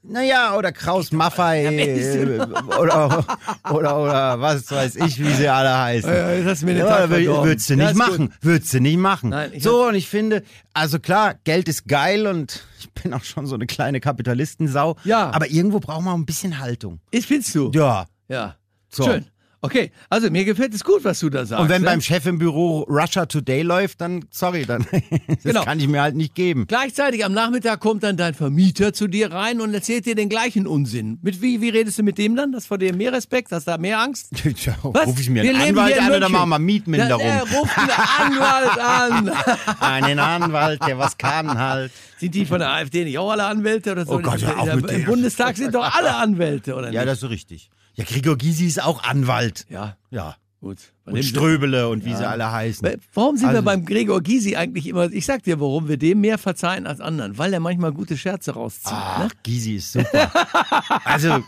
Naja, 0.05 0.57
oder 0.57 0.73
Kraus 0.73 1.13
Maffei 1.13 1.63
äh, 1.63 2.39
oder, 2.77 3.25
oder, 3.71 3.97
oder 3.97 4.41
was 4.41 4.69
weiß 4.69 4.97
ich, 4.97 5.17
wie 5.17 5.31
sie 5.33 5.47
alle 5.47 5.77
heißen. 5.77 6.09
Ja, 6.13 6.53
du 6.53 6.65
mir 6.65 6.77
Ja, 6.77 7.09
würdest 7.09 7.69
du 7.69 7.75
Ja, 7.75 7.85
nicht 7.87 7.99
gut. 7.99 8.07
machen. 8.09 8.33
Würdest 8.41 8.73
du 8.73 8.79
nicht 8.81 8.97
machen. 8.97 9.29
Nein, 9.29 9.51
ich 9.53 9.63
so, 9.63 9.87
und 9.87 9.95
ich 9.95 10.09
finde, 10.09 10.43
also 10.73 10.99
klar, 10.99 11.35
Geld 11.45 11.69
ist 11.69 11.87
geil 11.87 12.27
und 12.27 12.65
ich 12.79 12.91
bin 12.91 13.13
auch 13.13 13.23
schon 13.23 13.47
so 13.47 13.55
eine 13.55 13.65
kleine 13.65 14.01
Kapitalistensau. 14.01 14.97
Ja. 15.05 15.31
Aber 15.31 15.49
irgendwo 15.49 15.79
braucht 15.79 16.03
man 16.03 16.13
auch 16.13 16.17
ein 16.17 16.25
bisschen 16.25 16.59
Haltung. 16.59 16.99
Ist, 17.11 17.27
findest 17.27 17.55
du? 17.55 17.71
Ja. 17.73 18.05
Ja. 18.27 18.55
So. 18.89 19.05
Schön. 19.05 19.25
Okay, 19.65 19.91
also 20.09 20.29
mir 20.29 20.43
gefällt 20.43 20.73
es 20.73 20.83
gut, 20.83 21.05
was 21.05 21.21
du 21.21 21.29
da 21.29 21.45
sagst. 21.45 21.61
Und 21.63 21.69
wenn 21.69 21.83
ne? 21.83 21.87
beim 21.87 22.01
Chef 22.01 22.25
im 22.25 22.37
Büro 22.37 22.81
Russia 22.81 23.25
Today 23.25 23.61
läuft, 23.61 24.01
dann, 24.01 24.25
sorry, 24.29 24.65
dann, 24.65 24.85
das 25.27 25.43
Genau. 25.43 25.63
kann 25.63 25.79
ich 25.79 25.87
mir 25.87 26.01
halt 26.01 26.15
nicht 26.15 26.35
geben. 26.35 26.65
Gleichzeitig 26.67 27.23
am 27.23 27.31
Nachmittag 27.31 27.79
kommt 27.79 28.03
dann 28.03 28.17
dein 28.17 28.33
Vermieter 28.33 28.91
zu 28.91 29.07
dir 29.07 29.31
rein 29.31 29.61
und 29.61 29.73
erzählt 29.73 30.05
dir 30.05 30.15
den 30.15 30.27
gleichen 30.27 30.67
Unsinn. 30.67 31.17
Mit 31.21 31.41
wie, 31.41 31.61
wie 31.61 31.69
redest 31.69 31.97
du 31.97 32.03
mit 32.03 32.17
dem 32.17 32.35
dann? 32.35 32.53
Hast 32.53 32.67
vor 32.67 32.77
dir 32.77 32.93
mehr 32.93 33.13
Respekt? 33.13 33.53
Hast 33.53 33.65
du 33.65 33.71
da 33.71 33.77
mehr 33.77 33.99
Angst? 34.01 34.31
Was? 34.83 35.07
Ruf 35.07 35.17
ich 35.21 35.29
mir 35.29 35.43
einen 35.43 35.55
Anwalt 35.55 35.97
an 35.97 36.11
oder 36.11 36.27
machen 36.27 36.49
wir 36.49 36.59
Mietminderung? 36.59 37.25
Ja, 37.25 37.45
er 37.45 37.57
ruft 37.57 37.77
einen 37.77 38.33
Anwalt 38.33 38.79
an. 38.79 39.31
Einen 39.79 40.19
Anwalt, 40.19 40.81
der 40.85 40.97
was 40.97 41.17
kann 41.17 41.57
halt. 41.57 41.91
Sind 42.17 42.35
die 42.35 42.45
von 42.45 42.59
der 42.59 42.69
AfD 42.71 43.05
nicht 43.05 43.17
auch 43.17 43.31
alle 43.31 43.45
Anwälte 43.45 43.93
oder 43.93 44.05
so? 44.05 44.15
Oh 44.15 44.19
Gott, 44.19 44.41
In 44.41 44.65
der- 44.65 44.75
mit 44.75 44.91
Im 44.91 45.05
Bundestag 45.05 45.55
sind 45.55 45.73
doch 45.73 45.83
alle 45.95 46.15
Anwälte, 46.15 46.75
oder 46.75 46.87
nicht? 46.87 46.95
Ja, 46.95 47.05
das 47.05 47.23
ist 47.23 47.29
richtig. 47.29 47.69
Ja, 47.95 48.03
Gregor 48.05 48.37
Gysi 48.37 48.65
ist 48.65 48.81
auch 48.81 49.03
Anwalt. 49.03 49.65
ja 49.69 49.97
Ja. 50.09 50.35
gut. 50.61 50.92
Bei 51.05 51.11
Und 51.11 51.23
Ströbele 51.25 51.89
und 51.89 52.05
wie 52.05 52.15
sie 52.15 52.25
alle 52.25 52.49
heißen. 52.49 52.87
Warum 53.13 53.35
sind 53.35 53.47
wir 53.49 53.55
Also- 53.57 53.63
beim 53.63 53.83
Gregor 53.83 54.21
Gysi 54.21 54.55
eigentlich 54.55 54.87
immer, 54.87 55.11
ich 55.11 55.25
sag 55.25 55.43
dir, 55.43 55.59
warum 55.59 55.89
wir 55.89 55.97
dem 55.97 56.21
mehr 56.21 56.37
verzeihen 56.37 56.87
als 56.87 57.01
anderen? 57.01 57.37
Weil 57.37 57.51
er 57.51 57.59
manchmal 57.59 57.91
gute 57.91 58.15
Scherze 58.15 58.51
rauszieht. 58.51 58.93
Ne? 58.93 58.97
Ach, 58.97 59.29
Gysi 59.43 59.75
ist 59.75 59.91
super. 59.91 60.31
also, 61.03 61.43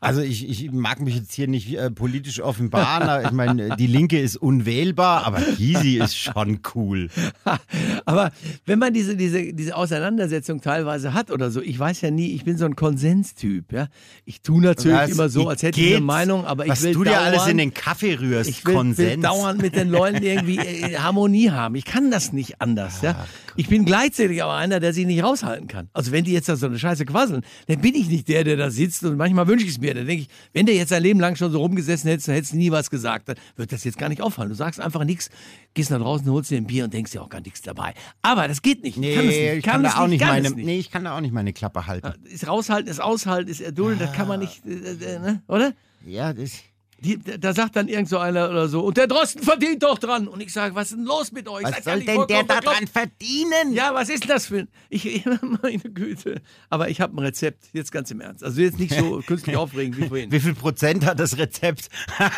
also 0.00 0.22
ich, 0.22 0.48
ich 0.48 0.72
mag 0.72 1.00
mich 1.00 1.16
jetzt 1.16 1.34
hier 1.34 1.46
nicht 1.46 1.76
äh, 1.76 1.90
politisch 1.90 2.40
offenbaren. 2.40 3.26
Ich 3.26 3.32
meine, 3.32 3.76
die 3.76 3.86
Linke 3.86 4.18
ist 4.18 4.36
unwählbar, 4.36 5.26
aber 5.26 5.40
Gysi 5.40 5.98
ist 5.98 6.16
schon 6.16 6.60
cool. 6.74 7.10
Aber 8.06 8.30
wenn 8.66 8.78
man 8.78 8.94
diese, 8.94 9.16
diese, 9.16 9.52
diese 9.52 9.76
Auseinandersetzung 9.76 10.60
teilweise 10.60 11.12
hat 11.12 11.30
oder 11.30 11.50
so, 11.50 11.60
ich 11.60 11.78
weiß 11.78 12.00
ja 12.02 12.10
nie, 12.10 12.34
ich 12.34 12.44
bin 12.44 12.56
so 12.56 12.64
ein 12.64 12.76
Konsenstyp, 12.76 13.72
ja. 13.72 13.88
Ich 14.24 14.42
tue 14.42 14.62
natürlich 14.62 14.96
Was? 14.98 15.10
immer 15.10 15.28
so, 15.28 15.48
als 15.48 15.62
hätte 15.62 15.80
ich 15.80 15.96
eine? 15.96 16.04
Meinung, 16.04 16.44
aber 16.44 16.64
ich 16.64 16.70
Was 16.70 16.82
will 16.82 16.92
du 16.94 17.04
dir 17.04 17.10
dauernd, 17.10 17.26
alles 17.26 17.46
in 17.48 17.58
den 17.58 17.74
Kaffee 17.74 18.14
rührst, 18.14 18.48
ich 18.48 18.64
will, 18.64 18.74
will 18.96 19.14
Konsens. 19.14 19.22
dauernd 19.22 19.62
mit 19.62 19.74
den 19.74 19.88
Leuten 19.88 20.22
irgendwie 20.22 20.58
äh, 20.58 20.96
Harmonie 20.96 21.50
haben. 21.50 21.74
Ich 21.74 21.84
kann 21.84 22.10
das 22.10 22.32
nicht 22.32 22.60
anders, 22.60 23.02
ja. 23.02 23.26
Ich 23.56 23.68
bin 23.68 23.84
gleichzeitig 23.84 24.42
aber 24.42 24.54
einer, 24.54 24.80
der 24.80 24.92
sich 24.92 25.06
nicht 25.06 25.22
raushalten 25.22 25.66
kann. 25.66 25.88
Also 25.94 26.12
wenn 26.12 26.24
die 26.24 26.32
jetzt 26.32 26.48
da 26.48 26.56
so 26.56 26.66
eine 26.66 26.78
Scheiße 26.78 27.06
quasseln, 27.06 27.42
dann 27.68 27.80
bin 27.80 27.94
ich 27.94 28.08
nicht 28.08 28.28
der, 28.28 28.44
der 28.44 28.56
da 28.56 28.70
sitzt 28.70 29.02
und 29.04 29.16
manchmal 29.16 29.46
wünsche 29.46 29.64
ich 29.64 29.72
es 29.72 29.80
mir. 29.80 29.94
Dann 29.94 30.06
denke 30.06 30.22
ich, 30.22 30.28
wenn 30.52 30.66
der 30.66 30.74
jetzt 30.74 30.90
sein 30.90 31.02
Leben 31.02 31.20
lang 31.20 31.36
schon 31.36 31.50
so 31.50 31.58
rumgesessen 31.58 32.10
hätte, 32.10 32.26
dann 32.26 32.34
hättest 32.34 32.52
du 32.52 32.58
nie 32.58 32.70
was 32.70 32.90
gesagt. 32.90 33.28
Dann 33.28 33.36
wird 33.56 33.72
das 33.72 33.84
jetzt 33.84 33.98
gar 33.98 34.08
nicht 34.08 34.20
auffallen. 34.22 34.50
Du 34.50 34.54
sagst 34.54 34.80
einfach 34.80 35.04
nichts, 35.04 35.30
gehst 35.74 35.90
nach 35.90 36.00
draußen, 36.00 36.30
holst 36.30 36.50
dir 36.50 36.58
ein 36.58 36.66
Bier 36.66 36.84
und 36.84 36.92
denkst 36.92 37.12
dir 37.12 37.22
auch 37.22 37.28
gar 37.28 37.40
nichts 37.40 37.62
dabei. 37.62 37.94
Aber 38.22 38.46
das 38.48 38.62
geht 38.62 38.82
nicht. 38.82 38.98
Nee, 38.98 39.10
ich 39.10 39.16
kann 39.16 39.24
es 39.28 39.36
nicht. 39.36 39.52
ich 39.56 39.64
kann, 39.64 39.82
da 39.82 39.96
auch 39.96 40.06
nicht 40.06 40.24
meine, 40.24 40.48
es 40.48 40.54
nicht. 40.54 40.66
nee, 40.66 40.78
ich 40.78 40.90
kann 40.90 41.04
da 41.04 41.16
auch 41.16 41.20
nicht 41.20 41.32
meine 41.32 41.52
Klappe 41.52 41.86
halten. 41.86 42.12
Ist 42.24 42.46
raushalten, 42.46 42.90
ist 42.90 43.00
aushalten, 43.00 43.50
ist 43.50 43.60
erdulden, 43.60 43.98
das 43.98 44.12
kann 44.12 44.28
man 44.28 44.40
nicht, 44.40 44.64
äh, 44.66 44.70
äh, 44.70 45.18
ne? 45.18 45.42
oder? 45.48 45.72
Ja, 46.04 46.32
das, 46.32 46.52
Die, 47.00 47.18
da 47.18 47.52
sagt 47.52 47.76
dann 47.76 47.88
irgend 47.88 48.08
so 48.08 48.18
einer 48.18 48.48
oder 48.48 48.68
so, 48.68 48.80
und 48.80 48.96
der 48.96 49.06
Drosten 49.06 49.42
verdient 49.42 49.82
doch 49.82 49.98
dran. 49.98 50.28
Und 50.28 50.40
ich 50.40 50.52
sage, 50.52 50.74
was 50.74 50.90
ist 50.90 50.96
denn 50.96 51.04
los 51.04 51.30
mit 51.30 51.46
euch? 51.48 51.64
was 51.64 51.84
soll 51.84 52.00
denn 52.00 52.26
der 52.26 52.44
da 52.44 52.60
dran 52.60 52.86
verdienen? 52.86 53.72
Ja, 53.72 53.92
was 53.92 54.08
ist 54.08 54.28
das 54.28 54.46
für 54.46 54.60
ein. 54.60 54.68
Ich, 54.88 55.24
meine 55.62 55.78
Güte. 55.78 56.40
Aber 56.70 56.88
ich 56.88 57.00
habe 57.00 57.14
ein 57.14 57.18
Rezept, 57.18 57.64
jetzt 57.72 57.92
ganz 57.92 58.10
im 58.10 58.20
Ernst. 58.20 58.42
Also 58.42 58.60
jetzt 58.62 58.78
nicht 58.78 58.94
so 58.94 59.22
künstlich 59.26 59.56
aufregend 59.56 59.98
wie 59.98 60.08
vorhin. 60.08 60.32
Wie 60.32 60.40
viel 60.40 60.54
Prozent 60.54 61.04
hat 61.04 61.20
das 61.20 61.36
Rezept? 61.36 61.88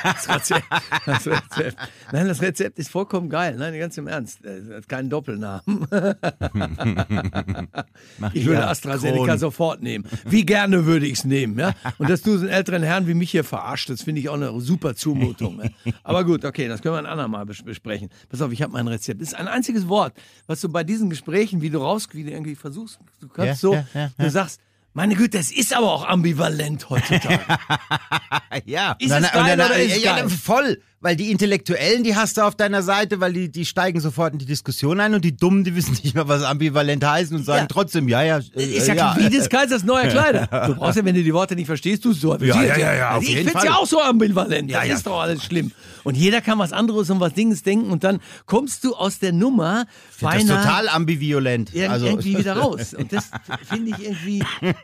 Das 0.02 0.28
Rezept, 0.28 0.64
das 1.06 1.26
Rezept. 1.26 1.76
Nein, 2.12 2.26
das 2.26 2.42
Rezept 2.42 2.78
ist 2.78 2.90
vollkommen 2.90 3.30
geil. 3.30 3.56
Nein, 3.56 3.78
ganz 3.78 3.96
im 3.96 4.08
Ernst. 4.08 4.40
Hat 4.44 4.88
keinen 4.88 5.10
Doppelnamen. 5.10 5.86
Ich 8.32 8.46
würde 8.46 8.66
AstraZeneca 8.66 9.24
Kron. 9.24 9.38
sofort 9.38 9.82
nehmen. 9.82 10.04
Wie 10.24 10.44
gerne 10.44 10.86
würde 10.86 11.06
ich 11.06 11.18
es 11.18 11.24
nehmen, 11.24 11.58
ja? 11.58 11.74
Und 11.98 12.10
dass 12.10 12.22
du 12.22 12.36
so 12.36 12.40
einen 12.40 12.50
älteren 12.50 12.82
Herrn 12.82 13.06
wie 13.06 13.14
mich 13.14 13.30
hier 13.30 13.44
verarscht, 13.44 13.90
das 13.90 14.02
finde 14.02 14.20
ich 14.20 14.28
auch 14.28 14.34
eine 14.34 14.47
super 14.58 14.94
Zumutung. 14.94 15.60
Ja? 15.62 15.92
Aber 16.02 16.24
gut, 16.24 16.44
okay, 16.44 16.68
das 16.68 16.82
können 16.82 16.94
wir 16.94 16.98
ein 16.98 17.06
andermal 17.06 17.46
bes 17.46 17.62
besprechen. 17.62 18.08
Pass 18.28 18.42
auf, 18.42 18.52
ich 18.52 18.62
habe 18.62 18.72
mein 18.72 18.88
Rezept. 18.88 19.20
Das 19.20 19.28
ist 19.28 19.34
ein 19.34 19.48
einziges 19.48 19.88
Wort, 19.88 20.14
was 20.46 20.60
du 20.60 20.68
bei 20.68 20.84
diesen 20.84 21.10
Gesprächen, 21.10 21.60
wie 21.60 21.70
du 21.70 21.78
raus, 21.78 22.08
wie 22.12 22.24
du 22.24 22.30
irgendwie 22.30 22.54
versuchst, 22.54 22.98
du 23.20 23.28
kannst 23.28 23.46
Ja, 23.46 23.54
so, 23.54 23.74
ja, 23.74 23.86
ja, 23.94 24.10
du 24.18 24.30
sagst, 24.30 24.60
meine 24.94 25.14
Güte, 25.14 25.38
das 25.38 25.50
ist 25.52 25.74
aber 25.76 25.92
auch 25.92 26.06
ambivalent 26.08 26.88
heutzutage. 26.90 27.40
Ja. 28.64 28.96
Ist 28.98 29.12
es 29.12 29.32
geil 29.32 29.54
oder 29.60 29.76
ist 29.78 30.02
ja, 30.02 30.16
geil? 30.16 30.28
Voll. 30.28 30.80
Weil 31.00 31.14
die 31.14 31.30
Intellektuellen, 31.30 32.02
die 32.02 32.16
hast 32.16 32.36
du 32.38 32.42
auf 32.42 32.56
deiner 32.56 32.82
Seite, 32.82 33.20
weil 33.20 33.32
die, 33.32 33.52
die 33.52 33.64
steigen 33.64 34.00
sofort 34.00 34.32
in 34.32 34.40
die 34.40 34.46
Diskussion 34.46 34.98
ein 34.98 35.14
und 35.14 35.24
die 35.24 35.36
Dummen, 35.36 35.62
die 35.62 35.76
wissen 35.76 35.92
nicht 36.02 36.14
mehr, 36.14 36.26
was 36.26 36.42
ambivalent 36.42 37.04
heißt 37.06 37.30
und 37.32 37.44
sagen 37.44 37.60
Ja. 37.62 37.66
trotzdem, 37.66 38.08
ja, 38.08 38.22
ja. 38.24 38.38
äh, 38.56 38.62
Ich 38.64 38.82
sag, 38.82 38.96
ja. 38.96 39.14
wie 39.16 39.28
des 39.30 39.48
Kaisers 39.48 39.84
neuer 39.84 40.06
Kleider. 40.08 40.48
Du 40.66 40.74
brauchst 40.74 40.96
ja, 40.96 41.04
wenn 41.04 41.14
du 41.14 41.22
die 41.22 41.32
Worte 41.32 41.54
nicht 41.54 41.66
verstehst, 41.66 42.04
du 42.04 42.12
so. 42.12 42.36
Ja, 42.38 42.62
ja, 42.62 42.76
ja, 42.76 42.94
ja, 42.94 43.10
auf 43.16 43.22
ich 43.22 43.48
Fall. 43.48 43.64
ja 43.64 43.76
auch 43.76 43.86
so 43.86 44.00
ambivalent. 44.00 44.68
Ja, 44.70 44.80
das 44.80 44.88
ja. 44.88 44.94
ist 44.96 45.06
doch 45.06 45.20
alles 45.20 45.44
schlimm. 45.44 45.70
Und 46.08 46.16
jeder 46.16 46.40
kann 46.40 46.58
was 46.58 46.72
anderes 46.72 47.10
und 47.10 47.20
was 47.20 47.34
Dinges 47.34 47.62
denken 47.62 47.90
und 47.90 48.02
dann 48.02 48.20
kommst 48.46 48.82
du 48.84 48.94
aus 48.94 49.18
der 49.18 49.32
Nummer 49.32 49.84
Das 50.20 50.30
beinahe 50.30 50.56
total 50.62 50.88
ambivalent. 50.88 51.70
irg- 51.72 51.88
Also, 51.88 52.06
irgendwie 52.06 52.38
wieder 52.38 52.56
raus. 52.56 52.94
Und 52.98 53.12
das 53.12 53.30
finde 53.68 53.90
ich 53.90 54.04
irgendwie. 54.06 54.42
Hä? 54.60 54.74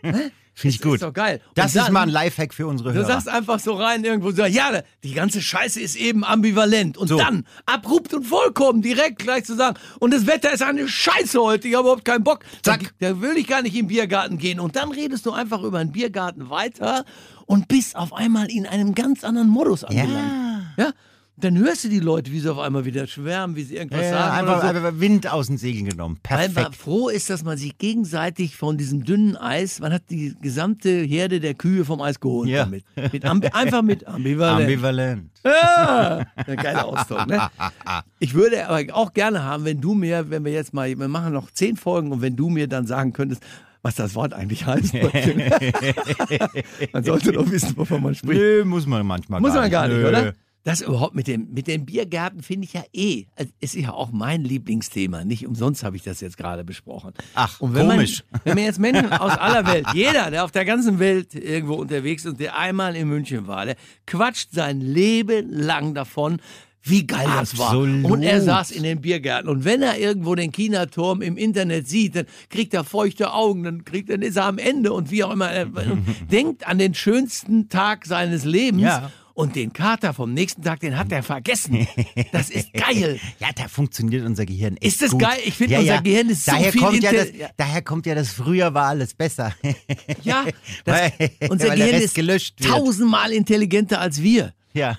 Finde 0.56 0.74
ich 0.74 0.78
Das 0.78 0.84
gut. 0.86 0.94
Ist 0.94 1.02
doch 1.02 1.12
geil. 1.12 1.40
das 1.56 1.72
dann, 1.72 1.86
ist 1.86 1.90
mal 1.92 2.02
ein 2.02 2.08
Lifehack 2.10 2.54
für 2.54 2.68
unsere 2.68 2.90
Du 2.92 2.98
Hörer. 3.00 3.06
sagst 3.08 3.28
einfach 3.28 3.58
so 3.58 3.72
rein 3.74 4.04
irgendwo 4.04 4.30
so, 4.30 4.44
ja, 4.44 4.82
die 5.02 5.12
ganze 5.12 5.40
Scheiße 5.42 5.80
ist 5.80 5.96
eben 5.96 6.22
ambivalent. 6.24 6.96
Und 6.96 7.08
So. 7.08 7.16
dann 7.18 7.44
abrupt 7.66 8.14
und 8.14 8.24
vollkommen 8.24 8.80
direkt 8.80 9.18
gleich 9.18 9.44
zu 9.46 9.56
sagen, 9.56 9.76
und 9.98 10.14
das 10.14 10.28
Wetter 10.28 10.52
ist 10.52 10.62
eine 10.62 10.86
Scheiße 10.86 11.40
heute, 11.40 11.66
ich 11.66 11.74
habe 11.74 11.88
überhaupt 11.88 12.04
keinen 12.04 12.22
Bock. 12.22 12.44
Zack. 12.62 12.94
Da, 13.00 13.08
da 13.14 13.20
will 13.20 13.36
ich 13.36 13.48
gar 13.48 13.62
nicht 13.62 13.74
im 13.74 13.88
Biergarten 13.88 14.38
gehen. 14.38 14.60
Und 14.60 14.76
dann 14.76 14.92
redest 14.92 15.26
du 15.26 15.32
einfach 15.32 15.62
über 15.62 15.78
einen 15.78 15.90
Biergarten 15.90 16.50
weiter 16.50 17.04
und 17.46 17.66
bist 17.66 17.96
auf 17.96 18.12
einmal 18.12 18.48
in 18.48 18.64
einem 18.66 18.94
ganz 18.94 19.24
anderen 19.24 19.48
Modus 19.48 19.82
angelangt. 19.82 20.32
Ja. 20.76 20.92
Dann 21.36 21.58
hörst 21.58 21.82
du 21.82 21.88
die 21.88 21.98
Leute, 21.98 22.30
wie 22.30 22.38
sie 22.38 22.48
auf 22.50 22.60
einmal 22.60 22.84
wieder 22.84 23.08
schwärmen, 23.08 23.56
wie 23.56 23.64
sie 23.64 23.74
irgendwas 23.76 24.02
ja, 24.02 24.10
sagen. 24.10 24.38
einfach, 24.48 24.60
so. 24.62 24.66
einfach 24.68 25.00
Wind 25.00 25.26
aus 25.32 25.48
den 25.48 25.58
Segeln 25.58 25.86
genommen. 25.88 26.18
Weil 26.28 26.46
man 26.48 26.54
Perfekt. 26.54 26.76
froh 26.76 27.08
ist, 27.08 27.28
dass 27.28 27.42
man 27.42 27.58
sich 27.58 27.76
gegenseitig 27.76 28.56
von 28.56 28.78
diesem 28.78 29.04
dünnen 29.04 29.36
Eis, 29.36 29.80
man 29.80 29.92
hat 29.92 30.02
die 30.10 30.36
gesamte 30.40 30.90
Herde 31.02 31.40
der 31.40 31.54
Kühe 31.54 31.84
vom 31.84 32.00
Eis 32.00 32.20
geholt 32.20 32.48
Ja. 32.48 32.64
damit. 32.64 32.84
Mit 33.12 33.24
ambi 33.24 33.48
einfach 33.48 33.82
mit 33.82 34.06
Ambivalent. 34.06 34.60
Ambivalent. 34.62 35.30
Ja, 35.44 36.24
ein 36.36 36.56
geiler 36.56 36.84
Ausdruck, 36.86 37.26
ne? 37.26 37.50
Ich 38.20 38.34
würde 38.34 38.68
aber 38.68 38.94
auch 38.96 39.12
gerne 39.12 39.42
haben, 39.42 39.64
wenn 39.64 39.80
du 39.80 39.94
mir, 39.94 40.30
wenn 40.30 40.44
wir 40.44 40.52
jetzt 40.52 40.72
mal, 40.72 40.88
wir 40.96 41.08
machen 41.08 41.32
noch 41.32 41.50
zehn 41.50 41.76
Folgen 41.76 42.12
und 42.12 42.22
wenn 42.22 42.36
du 42.36 42.48
mir 42.48 42.68
dann 42.68 42.86
sagen 42.86 43.12
könntest, 43.12 43.42
was 43.82 43.96
das 43.96 44.14
Wort 44.14 44.32
eigentlich 44.32 44.64
heißt. 44.64 44.94
man 46.92 47.04
sollte 47.04 47.32
doch 47.32 47.50
wissen, 47.50 47.76
wovon 47.76 48.02
man 48.02 48.14
spricht. 48.14 48.40
Nö, 48.40 48.64
muss 48.64 48.86
man 48.86 49.04
manchmal 49.06 49.40
Muss 49.40 49.50
gar 49.52 49.56
man 49.56 49.64
nicht. 49.64 49.72
gar 49.72 49.88
nicht, 49.88 49.96
Nö. 49.98 50.08
oder? 50.08 50.32
Das 50.64 50.80
überhaupt 50.80 51.14
mit 51.14 51.26
dem, 51.26 51.52
mit 51.52 51.66
dem 51.66 51.84
Biergarten 51.84 52.42
finde 52.42 52.64
ich 52.64 52.72
ja 52.72 52.82
eh, 52.94 53.26
also 53.36 53.52
es 53.60 53.74
ist 53.74 53.82
ja 53.82 53.92
auch 53.92 54.10
mein 54.12 54.42
Lieblingsthema. 54.42 55.24
Nicht 55.24 55.46
umsonst 55.46 55.84
habe 55.84 55.96
ich 55.96 56.02
das 56.02 56.20
jetzt 56.22 56.38
gerade 56.38 56.64
besprochen. 56.64 57.12
Ach, 57.34 57.60
und 57.60 57.74
wenn 57.74 57.88
komisch. 57.88 58.24
Man, 58.30 58.40
wenn 58.44 58.54
man 58.54 58.64
jetzt 58.64 58.80
Menschen 58.80 59.12
aus 59.12 59.32
aller 59.38 59.66
Welt, 59.66 59.86
jeder, 59.92 60.30
der 60.30 60.42
auf 60.42 60.52
der 60.52 60.64
ganzen 60.64 60.98
Welt 60.98 61.34
irgendwo 61.34 61.74
unterwegs 61.74 62.24
ist 62.24 62.32
und 62.32 62.40
der 62.40 62.58
einmal 62.58 62.96
in 62.96 63.08
München 63.08 63.46
war, 63.46 63.66
der 63.66 63.76
quatscht 64.06 64.52
sein 64.52 64.80
Leben 64.80 65.50
lang 65.50 65.92
davon, 65.94 66.40
wie 66.86 67.06
geil 67.06 67.28
das 67.34 67.58
war. 67.58 67.76
Und 67.78 68.22
er 68.22 68.40
saß 68.40 68.70
in 68.70 68.82
den 68.82 69.00
Biergärten. 69.00 69.48
Und 69.48 69.64
wenn 69.64 69.82
er 69.82 69.98
irgendwo 69.98 70.34
den 70.34 70.52
China-Turm 70.52 71.22
im 71.22 71.36
Internet 71.36 71.88
sieht, 71.88 72.16
dann 72.16 72.26
kriegt 72.50 72.74
er 72.74 72.84
feuchte 72.84 73.32
Augen, 73.32 73.64
dann 73.64 73.84
kriegt 73.84 74.10
er, 74.10 74.18
dann 74.18 74.26
ist 74.26 74.36
er 74.36 74.44
am 74.44 74.58
Ende 74.58 74.92
und 74.92 75.10
wie 75.10 75.24
auch 75.24 75.32
immer. 75.32 75.50
Er 75.50 75.66
denkt 76.30 76.66
an 76.66 76.78
den 76.78 76.94
schönsten 76.94 77.68
Tag 77.68 78.06
seines 78.06 78.44
Lebens. 78.44 78.82
Ja. 78.82 79.10
Und 79.34 79.56
den 79.56 79.72
Kater 79.72 80.14
vom 80.14 80.32
nächsten 80.32 80.62
Tag, 80.62 80.78
den 80.80 80.96
hat 80.96 81.10
er 81.10 81.24
vergessen. 81.24 81.88
Das 82.30 82.50
ist 82.50 82.72
geil. 82.72 83.18
Ja, 83.40 83.48
da 83.56 83.66
funktioniert 83.66 84.24
unser 84.24 84.46
Gehirn 84.46 84.76
echt 84.76 84.84
Ist 84.94 85.02
das 85.02 85.10
gut. 85.10 85.22
geil? 85.22 85.38
Ich 85.44 85.54
finde, 85.54 85.74
ja, 85.74 85.80
unser 85.80 85.94
ja. 85.96 86.00
Gehirn 86.00 86.28
ist 86.30 86.44
so 86.44 86.52
daher 86.52 86.70
viel 86.72 86.80
kommt 86.80 87.02
ja 87.02 87.12
das, 87.12 87.28
ja. 87.36 87.48
Daher 87.56 87.82
kommt 87.82 88.06
ja 88.06 88.14
das 88.14 88.28
früher 88.30 88.72
war 88.74 88.86
alles 88.86 89.12
besser. 89.14 89.52
Ja, 90.22 90.44
das, 90.84 91.00
Weil- 91.18 91.30
unser 91.50 91.68
weil 91.70 91.78
Gehirn 91.78 92.00
ist 92.02 92.14
gelöscht 92.14 92.54
wird. 92.60 92.70
tausendmal 92.72 93.32
intelligenter 93.32 94.00
als 94.00 94.22
wir. 94.22 94.52
ja. 94.72 94.96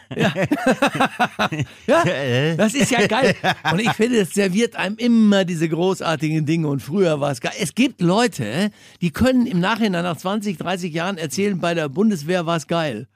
Ja, 1.87 2.03
Äh. 2.05 2.55
das 2.55 2.73
ist 2.73 2.91
ja 2.91 3.07
geil. 3.07 3.35
Und 3.71 3.79
ich 3.79 3.91
finde, 3.91 4.19
es 4.19 4.31
serviert 4.33 4.75
einem 4.75 4.97
immer 4.97 5.45
diese 5.45 5.67
großartigen 5.69 6.45
Dinge. 6.45 6.67
Und 6.67 6.81
früher 6.81 7.19
war 7.19 7.31
es 7.31 7.41
geil. 7.41 7.53
Es 7.59 7.75
gibt 7.75 8.01
Leute, 8.01 8.71
die 9.01 9.11
können 9.11 9.45
im 9.47 9.59
Nachhinein 9.59 10.03
nach 10.03 10.17
20, 10.17 10.57
30 10.57 10.93
Jahren 10.93 11.17
erzählen, 11.17 11.59
bei 11.59 11.73
der 11.73 11.89
Bundeswehr 11.89 12.45
war 12.45 12.57
es 12.57 12.67
geil. 12.67 13.07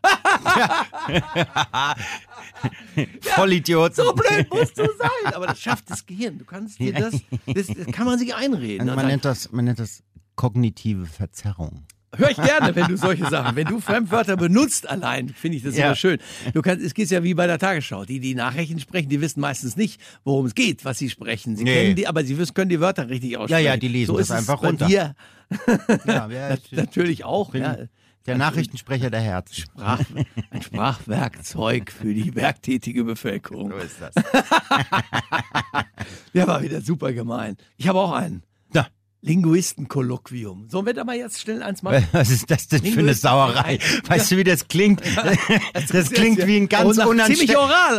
Vollidiot. 3.21 3.95
So 3.95 4.13
blöd 4.13 4.47
musst 4.51 4.77
du 4.77 4.83
sein. 4.97 5.33
Aber 5.33 5.47
das 5.47 5.61
schafft 5.61 5.89
das 5.89 6.05
Gehirn. 6.05 6.37
Du 6.37 6.45
kannst 6.45 6.79
dir 6.79 6.93
das, 6.93 7.13
das, 7.45 7.67
das 7.67 7.87
kann 7.93 8.05
man 8.05 8.19
sich 8.19 8.35
einreden. 8.35 8.87
Man 8.87 9.07
nennt 9.07 9.25
das, 9.25 9.51
man 9.51 9.65
nennt 9.65 9.79
das 9.79 10.03
kognitive 10.35 11.05
Verzerrung. 11.05 11.83
Hör 12.17 12.31
ich 12.31 12.37
gerne, 12.37 12.75
wenn 12.75 12.87
du 12.87 12.97
solche 12.97 13.29
Sachen, 13.29 13.55
wenn 13.55 13.67
du 13.67 13.79
Fremdwörter 13.79 14.35
benutzt 14.35 14.89
allein, 14.89 15.29
finde 15.29 15.57
ich 15.57 15.63
das 15.63 15.77
Ja. 15.77 15.85
immer 15.85 15.95
schön. 15.95 16.17
Du 16.55 16.63
kannst, 16.63 16.83
es 16.83 16.95
geht 16.95 17.11
ja 17.11 17.23
wie 17.23 17.35
bei 17.35 17.45
der 17.45 17.59
Tagesschau. 17.59 18.03
Die, 18.03 18.19
die 18.19 18.33
Nachrichten 18.33 18.79
sprechen, 18.79 19.09
die 19.09 19.21
wissen 19.21 19.39
meistens 19.41 19.75
nicht, 19.75 20.01
worum 20.23 20.47
es 20.47 20.55
geht, 20.55 20.83
was 20.85 20.97
sie 20.97 21.11
sprechen. 21.11 21.55
Sie 21.55 21.63
Nee. 21.65 21.73
kennen 21.83 21.95
die, 21.95 22.07
aber 22.07 22.23
sie 22.25 22.35
wissen, 22.39 22.55
können 22.55 22.69
die 22.69 22.79
Wörter 22.79 23.09
richtig 23.09 23.37
aussprechen. 23.37 23.63
ja, 23.63 23.77
die 23.77 23.89
lesen 23.89 24.07
so 24.07 24.17
das 24.17 24.29
ist 24.29 24.35
einfach 24.35 24.55
es 24.55 24.61
bei 24.61 24.67
runter. 24.69 24.87
Dir 24.87 25.15
Ja, 26.07 26.27
ja, 26.29 26.53
ich 26.71 26.71
natürlich 26.71 27.25
auch. 27.25 27.51
bin 27.51 27.61
Ja. 27.61 27.77
Der 28.25 28.37
Nachrichtensprecher 28.37 29.09
der 29.09 29.21
Herzen. 29.21 29.55
Sprach, 29.61 30.01
ein 30.51 30.61
Sprachwerkzeug 30.61 31.91
für 31.91 32.13
die 32.13 32.35
werktätige 32.35 33.03
Bevölkerung. 33.03 33.71
So 33.71 33.77
ist 33.77 34.01
das. 34.01 34.13
Der 36.33 36.47
war 36.47 36.61
wieder 36.61 36.81
super 36.81 37.11
gemein. 37.13 37.57
Ich 37.77 37.87
habe 37.87 37.99
auch 37.99 38.11
einen. 38.11 38.43
Na, 38.73 38.87
Linguistenkolloquium. 39.21 40.69
Sollen 40.69 40.85
wir 40.85 40.93
da 40.93 41.03
mal 41.03 41.15
jetzt 41.15 41.41
schnell 41.41 41.61
eins 41.61 41.83
machen? 41.83 42.05
was 42.11 42.29
ist 42.29 42.49
das 42.49 42.67
denn 42.67 42.83
für 42.85 42.99
eine 42.99 43.13
Sauerei? 43.13 43.79
Weißt 44.07 44.31
du, 44.31 44.37
wie 44.37 44.43
das 44.43 44.67
klingt? 44.67 45.01
Das 45.73 45.91
ist 45.91 46.13
klingt 46.13 46.45
wie 46.45 46.57
ein 46.57 46.67
ja- 46.71 46.83
ganz 46.83 46.97
unanständiges. 46.97 47.55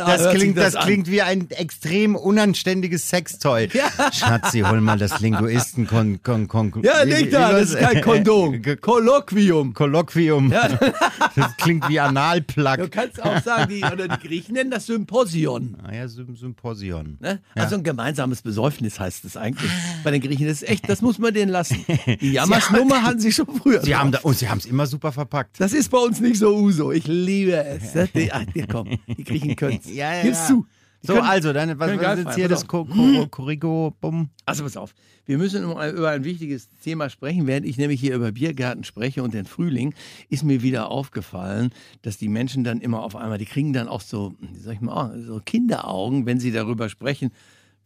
Das 0.06 0.34
klingt, 0.34 0.56
das 0.56 0.72
das 0.74 0.84
klingt 0.84 1.10
wie 1.10 1.22
ein 1.22 1.50
extrem 1.50 2.14
unanständiges 2.16 3.08
Sextoy. 3.08 3.68
Ja. 3.72 3.90
Schatzi, 4.12 4.60
hol 4.60 4.80
mal 4.80 4.98
das 4.98 5.20
Linguisten 5.20 5.86
kon, 5.86 6.20
kon, 6.22 6.48
kon, 6.48 6.72
Ja, 6.82 7.02
leg 7.02 7.30
da, 7.30 7.52
das 7.52 7.70
ist 7.70 7.78
kein 7.78 8.00
Kondom. 8.02 8.62
Kolloquium. 8.80 9.74
Kolloquium. 9.74 10.50
Das 10.50 11.56
klingt 11.56 11.88
wie 11.88 11.94
Du 11.94 12.02
Analplug. 12.02 12.90
kannst 12.90 13.22
auch 13.22 13.42
sagen, 13.42 13.68
die, 13.70 13.82
oder 13.84 14.08
die 14.08 14.26
Griechen 14.26 14.54
nennen 14.54 14.70
das 14.70 14.86
Symposion. 14.86 15.76
Ah 15.82 15.94
ja, 15.94 16.08
Sym 16.08 16.36
Symposion. 16.36 17.16
Ne? 17.20 17.40
Also 17.54 17.76
ein 17.76 17.82
gemeinsames 17.82 18.42
Besäufnis 18.42 19.00
heißt 19.00 19.24
es 19.24 19.36
eigentlich. 19.36 19.70
Bei 20.04 20.10
den 20.10 20.20
Griechen 20.20 20.46
das 20.46 20.62
ist 20.62 20.68
echt, 20.68 20.88
das 20.88 21.02
muss 21.02 21.09
man 21.18 21.34
denen 21.34 21.50
lassen. 21.50 21.84
Die 22.20 22.32
Jammersnummer 22.32 23.02
hatten 23.02 23.20
sie 23.20 23.32
schon 23.32 23.46
früher. 23.46 23.80
Sie 23.82 23.90
drauf. 23.90 24.00
haben 24.00 24.12
da, 24.12 24.18
und 24.20 24.36
sie 24.38 24.48
haben 24.48 24.58
es 24.58 24.66
immer 24.66 24.86
super 24.86 25.12
verpackt. 25.12 25.60
das 25.60 25.72
ist 25.72 25.90
bei 25.90 25.98
uns 25.98 26.20
nicht 26.20 26.38
so 26.38 26.54
Uso. 26.56 26.92
Ich 26.92 27.06
liebe 27.06 27.56
es. 27.64 27.92
Die, 28.14 28.32
ach, 28.32 28.44
die, 28.54 28.62
komm, 28.66 28.98
die 29.06 29.24
Griechen 29.24 29.56
können 29.56 29.80
es. 29.84 29.92
Ja, 29.92 30.14
ja, 30.14 30.22
Gib's 30.22 30.38
ja. 30.40 30.46
zu. 30.46 30.66
Die 31.02 31.06
So, 31.06 31.14
können- 31.14 31.26
also, 31.26 31.52
dann, 31.54 31.78
was, 31.78 31.88
was 31.98 32.18
ist 32.18 32.24
jetzt 32.26 32.34
hier 32.34 32.48
das 32.48 32.66
Ko 32.66 32.86
Korrigo, 33.30 33.96
Bumm? 34.00 34.28
Also 34.44 34.64
pass 34.64 34.76
auf, 34.76 34.94
wir 35.24 35.38
müssen 35.38 35.62
über 35.64 35.90
über 35.90 36.10
ein 36.10 36.24
wichtiges 36.24 36.68
Thema 36.84 37.08
sprechen. 37.08 37.46
Während 37.46 37.64
ich 37.64 37.78
nämlich 37.78 38.00
hier 38.00 38.14
über 38.14 38.32
Biergärten 38.32 38.84
spreche 38.84 39.22
und 39.22 39.32
den 39.32 39.46
Frühling, 39.46 39.94
ist 40.28 40.44
mir 40.44 40.60
wieder 40.62 40.90
aufgefallen, 40.90 41.70
dass 42.02 42.18
die 42.18 42.28
Menschen 42.28 42.64
dann 42.64 42.80
immer 42.80 43.02
auf 43.02 43.16
einmal, 43.16 43.38
die 43.38 43.46
kriegen 43.46 43.72
dann 43.72 43.88
auch 43.88 44.02
so, 44.02 44.34
wie 44.40 44.58
sag 44.58 44.74
ich 44.74 44.80
mal, 44.82 45.18
so 45.22 45.40
Kinderaugen, 45.42 46.26
wenn 46.26 46.38
sie 46.40 46.52
darüber 46.52 46.88
sprechen, 46.90 47.30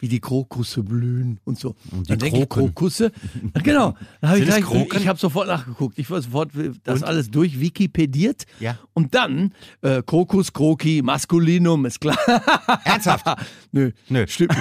wie 0.05 0.09
die 0.09 0.21
Krokusse 0.21 0.83
blühen 0.83 1.41
und 1.45 1.59
so. 1.59 1.77
Und 1.91 2.07
die 2.07 2.11
dann 2.11 2.19
denke 2.19 2.41
ich, 2.43 2.49
Kroken. 2.51 2.75
Krokusse, 2.75 3.11
genau. 3.63 3.95
Dann 4.21 4.31
habe 4.31 4.39
ich, 4.41 4.45
gleich- 4.45 4.63
Kroken? 4.63 5.01
ich 5.01 5.09
habe 5.09 5.19
sofort 5.19 5.47
nachgeguckt. 5.49 5.99
Ich 5.99 6.11
war 6.11 6.21
sofort 6.21 6.51
das 6.83 7.03
alles 7.03 7.31
durch 7.31 7.59
Wikipediert. 7.59 8.45
Ja. 8.61 8.79
Und 8.93 9.15
dann 9.15 9.55
äh, 9.81 10.03
Krokus, 10.03 10.53
Kroki, 10.53 11.01
Maskulinum, 11.03 11.87
ist 11.87 12.03
klar. 12.03 12.19
Ernsthaft? 12.85 13.25
Nö, 13.73 13.93
Nö. 14.11 14.27
stimmt 14.29 14.53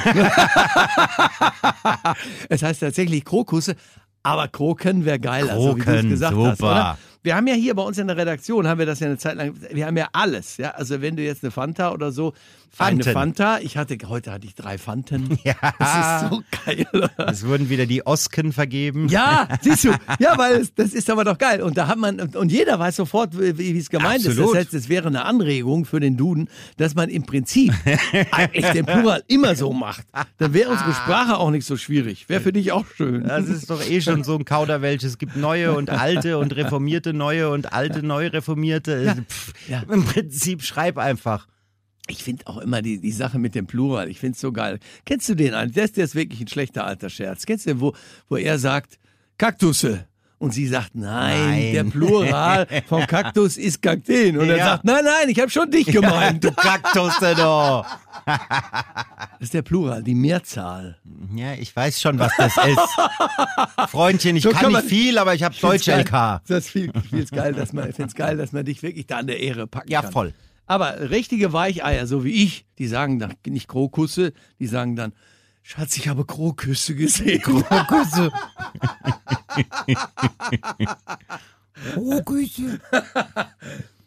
es 2.49 2.63
heißt 2.63 2.79
tatsächlich 2.79 3.25
Krokusse, 3.25 3.75
aber 4.23 4.47
Kroken 4.47 5.03
wäre 5.03 5.19
geil, 5.19 5.49
also 5.49 5.75
wie 5.75 5.81
du 5.81 5.81
es 5.81 5.85
Kroken, 5.85 6.09
gesagt 6.09 6.37
hast, 6.37 6.57
super. 6.59 6.71
oder? 6.71 6.97
Wir 7.23 7.37
haben 7.37 7.47
ja 7.47 7.53
hier 7.53 7.73
bei 7.73 7.83
uns 7.83 7.97
in 7.97 8.07
der 8.07 8.17
Redaktion, 8.17 8.67
haben 8.67 8.79
wir 8.79 8.85
das 8.85 8.99
ja 8.99 9.07
eine 9.07 9.17
Zeit 9.17 9.35
lang, 9.35 9.53
wir 9.71 9.85
haben 9.85 9.95
ja 9.95 10.09
alles, 10.11 10.57
ja, 10.57 10.71
also 10.71 11.01
wenn 11.01 11.15
du 11.15 11.23
jetzt 11.23 11.41
eine 11.43 11.51
Fanta 11.51 11.93
oder 11.93 12.11
so, 12.11 12.33
eine 12.79 13.03
Fanten. 13.03 13.13
Fanta, 13.13 13.59
ich 13.59 13.77
hatte, 13.77 13.95
heute 14.07 14.31
hatte 14.31 14.47
ich 14.47 14.55
drei 14.55 14.79
Fanten, 14.79 15.37
Ja. 15.43 15.53
das 15.79 16.23
ist 16.23 16.31
so 16.31 16.43
geil. 16.65 17.09
Es 17.17 17.45
wurden 17.45 17.69
wieder 17.69 17.85
die 17.85 18.05
Osken 18.05 18.51
vergeben. 18.51 19.09
Ja, 19.09 19.47
siehst 19.61 19.83
du, 19.83 19.91
ja, 20.17 20.35
weil 20.39 20.67
das 20.75 20.93
ist 20.93 21.07
aber 21.11 21.23
doch 21.23 21.37
geil. 21.37 21.61
Und 21.61 21.77
da 21.77 21.87
hat 21.87 21.99
man, 21.99 22.19
und 22.19 22.51
jeder 22.51 22.79
weiß 22.79 22.95
sofort, 22.95 23.37
wie 23.37 23.77
es 23.77 23.91
gemeint 23.91 24.21
ist. 24.21 24.29
Absolut. 24.29 24.55
Das 24.55 24.61
heißt, 24.61 24.73
es 24.73 24.89
wäre 24.89 25.07
eine 25.07 25.23
Anregung 25.25 25.85
für 25.85 25.99
den 25.99 26.17
Duden, 26.17 26.49
dass 26.77 26.95
man 26.95 27.09
im 27.09 27.27
Prinzip 27.27 27.73
eigentlich 28.31 28.65
den 28.71 28.87
Plural 28.87 29.23
immer 29.27 29.55
so 29.55 29.71
macht. 29.71 30.07
Dann 30.39 30.55
wäre 30.55 30.71
unsere 30.71 30.93
Sprache 30.93 31.37
auch 31.37 31.51
nicht 31.51 31.67
so 31.67 31.77
schwierig. 31.77 32.27
Wäre 32.27 32.41
für 32.41 32.53
dich 32.53 32.71
auch 32.71 32.87
schön. 32.87 33.23
Das 33.23 33.47
ist 33.49 33.69
doch 33.69 33.87
eh 33.87 34.01
schon 34.01 34.23
so 34.23 34.35
ein 34.35 34.45
Kauderwelsch. 34.45 35.03
Es 35.03 35.19
gibt 35.19 35.35
neue 35.35 35.73
und 35.75 35.91
alte 35.91 36.39
und 36.39 36.55
reformierte 36.55 37.12
neue 37.13 37.49
und 37.49 37.71
alte 37.73 38.03
neu 38.05 38.27
reformierte. 38.27 39.23
Pff, 39.29 39.53
Ja. 39.69 39.83
Im 39.89 40.03
Prinzip 40.03 40.63
schreib 40.63 40.97
einfach. 40.97 41.47
Ich 42.07 42.21
finde 42.23 42.47
auch 42.47 42.57
immer 42.57 42.81
die, 42.81 42.99
die 42.99 43.11
Sache 43.13 43.39
mit 43.39 43.55
dem 43.55 43.65
Plural, 43.65 44.09
ich 44.09 44.19
finde 44.19 44.33
es 44.35 44.41
so 44.41 44.51
geil. 44.51 44.79
Kennst 45.05 45.29
du 45.29 45.35
den 45.35 45.53
eigentlich? 45.53 45.75
Der 45.75 45.85
ist, 45.85 45.95
der 45.97 46.03
ist 46.03 46.15
wirklich 46.15 46.41
ein 46.41 46.49
schlechter 46.49 46.85
alter 46.85 47.09
Scherz. 47.09 47.45
Kennst 47.45 47.65
du 47.65 47.69
den, 47.71 47.79
wo, 47.79 47.93
wo 48.27 48.35
er 48.35 48.59
sagt, 48.59 48.99
Kaktusse? 49.37 50.05
Und 50.43 50.51
sie 50.53 50.67
sagt, 50.67 50.93
nein, 50.93 51.49
Nein. 51.51 51.71
der 51.73 51.83
Plural 51.85 52.67
vom 52.89 53.07
Kaktus 53.07 53.55
ist 53.55 53.81
Kakteen. 53.81 54.37
Und 54.37 54.49
er 54.49 54.57
Ja. 54.57 54.65
sagt, 54.65 54.83
nein, 54.83 55.05
nein, 55.05 55.29
ich 55.29 55.39
habe 55.39 55.49
schon 55.49 55.71
dich 55.71 55.85
gemeint. 55.85 56.43
Du 56.43 56.51
Kaktus 56.51 57.13
doch. 57.37 57.85
Das 58.25 59.47
ist 59.47 59.53
der 59.53 59.61
Plural, 59.61 60.03
die 60.03 60.15
Mehrzahl. 60.15 60.97
Ja, 61.33 61.53
ich 61.53 61.73
weiß 61.73 62.01
schon, 62.01 62.19
was 62.19 62.33
das 62.37 62.55
ist. 62.57 63.89
Freundchen, 63.89 64.35
ich 64.35 64.43
So 64.43 64.49
kann 64.49 64.63
kann 64.63 64.71
nicht 64.73 64.85
viel, 64.87 65.17
aber 65.17 65.33
ich 65.33 65.43
habe 65.43 65.55
Deutsch 65.55 65.85
Find's 65.85 66.09
LK. 66.09 66.41
Das 66.47 66.65
ist 66.65 66.69
viel, 66.69 66.91
viel 67.09 67.25
geil, 67.25 67.53
dass 67.53 67.71
man, 67.71 67.89
ich 67.89 68.13
geil, 68.15 68.35
dass 68.35 68.51
man 68.51 68.65
dich 68.65 68.83
wirklich 68.83 69.07
da 69.07 69.19
an 69.19 69.27
der 69.27 69.39
Ehre 69.39 69.65
packen 69.67 69.89
Ja, 69.91 70.01
kann. 70.01 70.11
voll. 70.11 70.33
Aber 70.65 71.09
richtige 71.09 71.53
Weicheier, 71.53 72.05
so 72.05 72.23
wie 72.25 72.43
ich, 72.43 72.65
die 72.79 72.87
sagen 72.87 73.19
dann 73.19 73.33
nicht 73.47 73.67
Krokusse, 73.69 74.33
die 74.59 74.67
sagen 74.67 74.95
dann, 74.97 75.13
Schatz, 75.63 75.95
ich 75.97 76.07
habe 76.09 76.25
Kroküsse 76.25 76.93
gesehen. 76.93 77.41
Krokusse. 77.41 78.31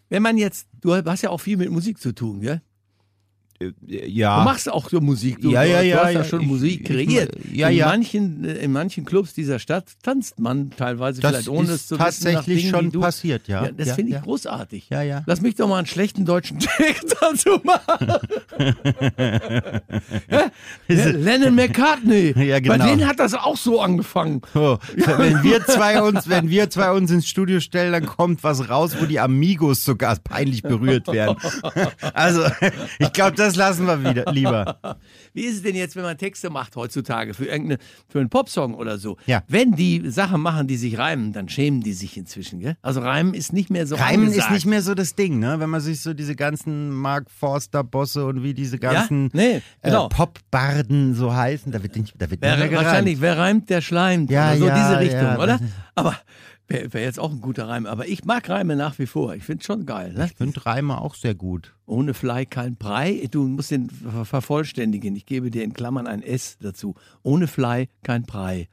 Wenn 0.09 0.23
man 0.23 0.37
jetzt, 0.39 0.69
du 0.81 0.95
hast 0.95 1.23
ja 1.23 1.31
auch 1.31 1.41
viel 1.41 1.57
mit 1.57 1.71
Musik 1.71 1.99
zu 1.99 2.13
tun, 2.13 2.41
gell? 2.41 2.63
Ja. 3.87 4.39
Du 4.41 4.45
machst 4.45 4.71
auch 4.71 4.89
so 4.91 5.01
Musik. 5.01 5.41
Du, 5.41 5.51
Ja, 5.51 5.63
ja, 5.63 5.81
du 5.81 5.87
ja, 5.89 5.97
hast 5.99 6.05
ja 6.05 6.11
ja, 6.21 6.25
schon 6.25 6.41
ich- 6.43 6.47
Musik 6.47 6.81
ich- 6.83 6.87
kreiert. 6.87 7.31
ja, 7.53 7.69
in 7.69 7.77
ja. 7.77 7.87
Manchen, 7.87 8.45
äh, 8.45 8.53
in 8.55 8.73
manchen 8.73 9.05
Clubs 9.05 9.33
dieser 9.35 9.59
Stadt 9.59 9.87
tanzt 10.03 10.39
man 10.39 10.71
teilweise 10.71 11.21
Das 11.21 11.31
vielleicht 11.31 11.49
ohne 11.49 11.69
ist 11.69 11.75
es 11.75 11.87
zu 11.87 11.95
wissen. 11.95 11.99
nach 11.99 12.07
tatsächlich 12.07 12.59
Dingen, 12.65 12.71
schon 12.75 12.91
du, 12.93 13.01
passiert, 13.01 13.49
ja. 13.49 13.69
das 13.73 13.89
Ja, 13.89 13.95
finde 13.95 14.17
ich 14.17 14.23
großartig. 14.23 14.89
Ja, 14.91 15.03
ja. 15.03 15.23
Lass 15.27 15.41
mich 15.41 15.55
doch 15.55 15.69
mal 15.69 15.79
einen 15.79 15.87
schlechten 15.87 16.25
deutschen 16.25 16.59
Text 16.77 17.17
dazu 17.21 17.61
machen. 17.65 18.13
Lennon 20.89 21.55
McCartney. 21.55 22.35
Ja, 22.47 22.55
Bei 22.57 22.61
genau. 22.61 22.87
denen 22.87 23.07
hat 23.07 23.19
das 23.19 23.35
auch 23.35 23.57
so 23.57 23.81
angefangen. 23.81 24.41
So, 24.55 24.79
wenn 24.97 25.43
wir 25.43 25.65
zwei 25.65 26.01
uns, 26.03 26.29
wenn 26.29 26.49
wir 26.51 26.71
zwei 26.71 26.93
uns 26.93 27.11
ins 27.11 27.27
Studio 27.27 27.61
stellen, 27.61 27.93
dann 27.93 28.07
kommt 28.07 28.45
was 28.45 28.69
raus, 28.69 28.97
wo 29.01 29.07
die 29.07 29.19
Amigos 29.19 29.85
sogar 29.85 30.17
peinlich 30.17 30.63
berührt 30.63 31.09
werden. 31.09 31.37
Also, 32.15 32.45
ich 32.99 33.13
glaube, 33.13 33.37
das 33.37 33.46
lassen 33.55 33.87
wir 33.87 34.03
wieder 34.03 34.25
lieber. 34.33 34.79
Wie 35.33 35.43
ist 35.43 35.57
es 35.57 35.63
denn 35.63 35.77
jetzt, 35.77 35.95
wenn 35.95 36.03
man 36.03 36.19
Texte 36.19 36.51
macht 36.51 36.75
heutzutage 36.75 37.35
für 37.35 37.45
irgendeine, 37.45 37.79
für 38.09 38.19
einen 38.19 38.29
Popsong 38.31 38.75
oder 38.75 38.99
so? 38.99 39.17
Ja. 39.27 39.45
Wenn 39.47 39.73
die 39.77 40.11
Sachen 40.11 40.41
machen, 40.41 40.67
die 40.67 40.77
sich 40.77 40.99
reimen, 40.99 41.33
dann 41.33 41.49
schämen 41.49 41.83
die 41.83 41.93
sich 41.93 42.17
inzwischen, 42.17 42.59
gell? 42.59 42.77
Also 42.83 43.01
Reimen 43.01 43.35
ist 43.35 43.53
nicht 43.53 43.71
mehr 43.71 43.87
so 43.87 43.95
Reimen 43.95 44.33
ist 44.33 44.51
nicht 44.51 44.67
mehr 44.67 44.83
so 44.83 44.95
das 44.95 45.15
Ding, 45.15 45.39
ne? 45.39 45.61
Wenn 45.61 45.71
man 45.71 45.81
sich 45.81 46.01
so 46.01 46.15
diese 46.15 46.35
ganzen 46.35 46.91
Mark 46.91 47.31
Forster 47.31 47.85
Bosse 47.85 48.25
und 48.27 48.43
wie 48.43 48.55
diese 48.55 48.79
ganzen 48.79 49.31
Nee, 49.33 49.63
genau. 49.83 50.07
äh, 50.07 50.09
Popbarden 50.09 51.15
so 51.15 51.35
heißen, 51.35 51.71
da 51.71 51.83
wird 51.83 51.95
nicht, 51.97 52.15
da 52.19 52.31
wird 52.31 52.41
Wer, 52.41 52.73
wahrscheinlich, 52.73 53.21
wer 53.21 53.37
reimt, 53.39 53.69
der 53.71 53.83
schleimt. 53.83 54.31
Ja, 54.31 54.57
so 54.57 54.67
ja, 54.67 54.75
diese 54.75 54.99
Richtung, 55.01 55.21
ja, 55.29 55.37
oder? 55.39 55.59
das- 55.59 55.63
Aber 55.95 56.17
wäre 56.69 56.93
wär 56.93 57.03
jetzt 57.03 57.19
auch 57.19 57.31
ein 57.31 57.41
guter 57.41 57.69
Reim. 57.69 57.87
Aber 57.87 58.07
ich 58.09 58.25
mag 58.25 58.49
Reime 58.49 58.77
nach 58.77 58.99
wie 58.99 59.07
vor. 59.07 59.35
Ich 59.35 59.45
finde 59.45 59.65
schon 59.65 59.87
geil. 59.87 60.13
Ne? 60.13 60.27
Ich 60.27 60.37
finde 60.37 60.65
Reime 60.67 61.01
auch 61.01 61.15
sehr 61.15 61.35
gut. 61.35 61.75
Ohne 61.87 62.13
Fly 62.15 62.47
kein 62.47 62.77
Brei. 62.77 63.27
Du 63.31 63.47
musst 63.47 63.71
den 63.71 63.89
ver- 63.91 64.25
vervollständigen. 64.25 65.15
Ich 65.17 65.27
gebe 65.27 65.51
dir 65.51 65.63
in 65.65 65.73
Klammern 65.75 66.07
ein 66.07 66.23
S 66.23 66.57
dazu. 66.61 66.95
Ohne 67.23 67.47
Fly 67.47 67.89
kein 68.03 68.23
Brei. 68.25 68.69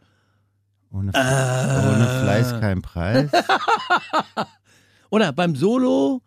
Ohne, 0.91 1.11
Äh. 1.13 1.17
ohne 1.19 2.07
Fleiß 2.23 2.59
kein 2.59 2.81
Preis. 2.81 3.29
Oder 5.09 5.31
beim 5.31 5.55
Solo 5.55 6.21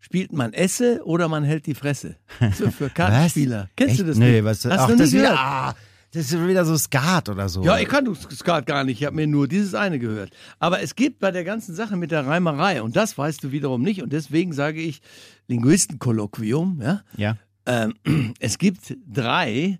spielt 0.00 0.32
man 0.32 0.52
Esse 0.52 1.00
oder 1.04 1.28
man 1.28 1.44
hält 1.44 1.66
die 1.66 1.74
Fresse. 1.74 2.16
So 2.54 2.70
für 2.70 2.90
Kartenspieler. 2.90 3.68
Kennst 3.76 3.92
Echt? 3.92 4.00
du 4.00 4.04
das 4.06 4.16
nee, 4.18 4.32
nicht? 4.32 4.44
Was, 4.44 4.64
Hast 4.64 4.78
ach, 4.80 4.86
du 4.88 4.96
das 4.96 5.10
nicht 5.12 5.20
wieder, 5.20 5.38
ah, 5.38 5.74
das 6.14 6.32
ist 6.32 6.46
wieder 6.46 6.64
so 6.64 6.76
Skat 6.76 7.28
oder 7.28 7.48
so. 7.48 7.62
Ja, 7.64 7.78
ich 7.78 7.88
kann 7.88 8.14
Skat 8.32 8.66
gar 8.66 8.84
nicht. 8.84 9.00
Ich 9.00 9.06
habe 9.06 9.16
mir 9.16 9.26
nur 9.26 9.46
dieses 9.48 9.74
eine 9.74 9.98
gehört. 9.98 10.30
Aber 10.58 10.80
es 10.80 10.94
gibt 10.94 11.18
bei 11.18 11.30
der 11.30 11.44
ganzen 11.44 11.74
Sache 11.74 11.96
mit 11.96 12.10
der 12.10 12.26
Reimerei, 12.26 12.80
und 12.82 12.96
das 12.96 13.18
weißt 13.18 13.42
du 13.44 13.52
wiederum 13.52 13.82
nicht, 13.82 14.02
und 14.02 14.12
deswegen 14.12 14.52
sage 14.52 14.80
ich 14.80 15.00
Linguistenkolloquium, 15.48 16.80
ja. 16.82 17.02
Ja. 17.16 17.36
Ähm, 17.66 17.94
es 18.40 18.58
gibt 18.58 18.96
drei, 19.06 19.78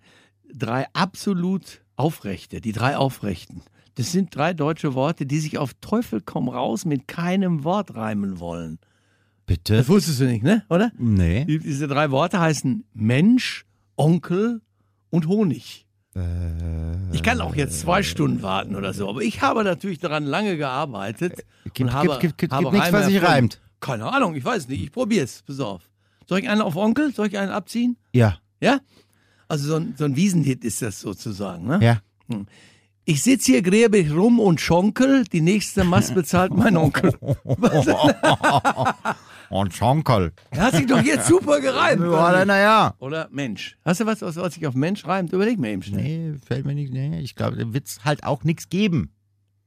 drei 0.53 0.87
absolut 0.93 1.83
Aufrechte, 1.97 2.61
die 2.61 2.73
drei 2.73 2.97
Aufrechten. 2.97 3.63
Das 3.95 4.11
sind 4.11 4.35
drei 4.35 4.53
deutsche 4.55 4.95
Worte, 4.95 5.25
die 5.27 5.39
sich 5.39 5.59
auf 5.59 5.73
Teufel 5.81 6.21
komm 6.25 6.49
raus 6.49 6.85
mit 6.85 7.07
keinem 7.07 7.63
Wort 7.63 7.95
reimen 7.95 8.41
wollen. 8.41 8.79
Bitte? 9.47 9.77
Das 9.77 9.89
wusstest 9.89 10.21
du 10.21 10.25
nicht, 10.25 10.43
ne? 10.43 10.65
Oder? 10.69 10.91
Nee. 10.99 11.45
Die- 11.45 11.59
Diese 11.61 11.87
drei 11.87 12.11
Worte 12.11 12.41
heißen 12.41 12.85
Mensch, 12.95 13.67
Onkel 13.97 14.63
und 15.11 15.29
Honig. 15.29 15.84
Ich 17.13 17.23
kann 17.25 17.41
auch 17.41 17.57
jetzt 17.57 17.81
zwei 17.81 18.03
Stunden 18.05 18.43
warten 18.43 18.77
oder 18.77 18.95
so, 18.95 19.09
aber 19.09 19.23
ich 19.23 19.43
habe 19.43 19.65
natürlich 19.65 19.99
daran 19.99 20.25
lange 20.25 20.57
gearbeitet. 20.57 21.45
Gibt- 21.65 21.81
und 21.81 21.93
habe, 21.93 22.19
gibt- 22.21 22.39
gibt- 22.39 22.53
habe 22.53 22.71
nichts, 22.71 22.93
was 22.93 23.07
sich 23.07 23.21
reimt. 23.23 23.61
Keine 23.81 24.11
Ahnung, 24.13 24.35
ich 24.37 24.45
weiß 24.45 24.69
nicht. 24.69 24.83
Ich 24.83 24.93
probier's. 24.93 25.43
Pass 25.47 25.59
auf. 25.61 25.91
Soll 26.29 26.39
ich 26.39 26.49
einen 26.49 26.61
auf 26.61 26.77
Onkel? 26.77 27.13
Soll 27.13 27.27
ich 27.27 27.37
einen 27.39 27.51
abziehen? 27.51 27.97
Ja. 28.13 28.39
Ja? 28.61 28.79
Also 29.49 29.67
so 29.69 29.77
ein, 29.77 29.95
so 29.99 30.05
ein 30.05 30.15
Wiesenhit 30.17 30.65
ist 30.65 30.81
das 30.83 31.01
sozusagen. 31.01 31.67
Ne? 31.67 31.81
Ja. 31.83 31.99
Ich 33.05 33.23
sitze 33.23 33.53
hier 33.53 33.63
gräbig 33.63 34.11
rum 34.13 34.39
und 34.41 34.61
schonkel, 34.61 35.25
die 35.25 35.41
nächste 35.43 35.85
Mast 35.85 36.15
bezahlt 36.15 36.55
mein 36.55 36.77
Onkel. 36.77 37.13
Und 39.55 39.73
Schonkel. 39.73 40.33
Hat 40.51 40.75
sich 40.75 40.87
doch 40.87 41.01
jetzt 41.01 41.27
super 41.29 41.61
gereimt. 41.61 42.03
Ja, 42.03 42.45
naja. 42.45 42.95
Oder 42.99 43.29
Mensch. 43.31 43.79
Hast 43.85 44.01
du 44.01 44.07
was, 44.07 44.21
was 44.21 44.35
was 44.35 44.55
sich 44.55 44.67
auf 44.67 44.75
Mensch 44.75 45.07
reimt? 45.07 45.33
Überleg 45.33 45.61
mal 45.61 45.69
eben 45.69 45.83
schnell. 45.85 46.33
Nee, 46.33 46.39
fällt 46.45 46.67
mir 46.67 46.75
nicht. 46.75 46.93
Nee, 46.93 47.21
ich 47.21 47.37
glaube, 47.37 47.57
da 47.57 47.73
wird 47.73 47.87
es 47.87 48.05
halt 48.05 48.25
auch 48.25 48.43
nichts 48.43 48.69
geben. 48.69 49.13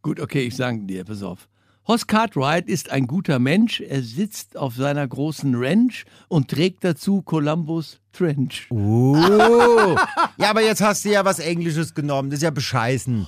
Gut, 0.01 0.19
okay, 0.19 0.41
ich 0.41 0.57
sage 0.57 0.79
dir, 0.79 1.05
pass 1.05 1.23
auf. 1.23 1.47
Hoss 1.87 2.05
Cartwright 2.05 2.67
ist 2.67 2.91
ein 2.91 3.07
guter 3.07 3.39
Mensch. 3.39 3.79
Er 3.79 4.03
sitzt 4.03 4.57
auf 4.57 4.75
seiner 4.75 5.07
großen 5.07 5.55
Ranch 5.55 6.03
und 6.27 6.49
trägt 6.49 6.83
dazu 6.83 7.21
Columbus 7.21 8.01
Trench. 8.11 8.67
Oh. 8.69 9.15
ja, 10.37 10.49
aber 10.49 10.63
jetzt 10.63 10.81
hast 10.81 11.05
du 11.05 11.11
ja 11.11 11.23
was 11.23 11.39
Englisches 11.39 11.95
genommen. 11.95 12.29
Das 12.29 12.39
ist 12.39 12.43
ja 12.43 12.51
bescheißen. 12.51 13.25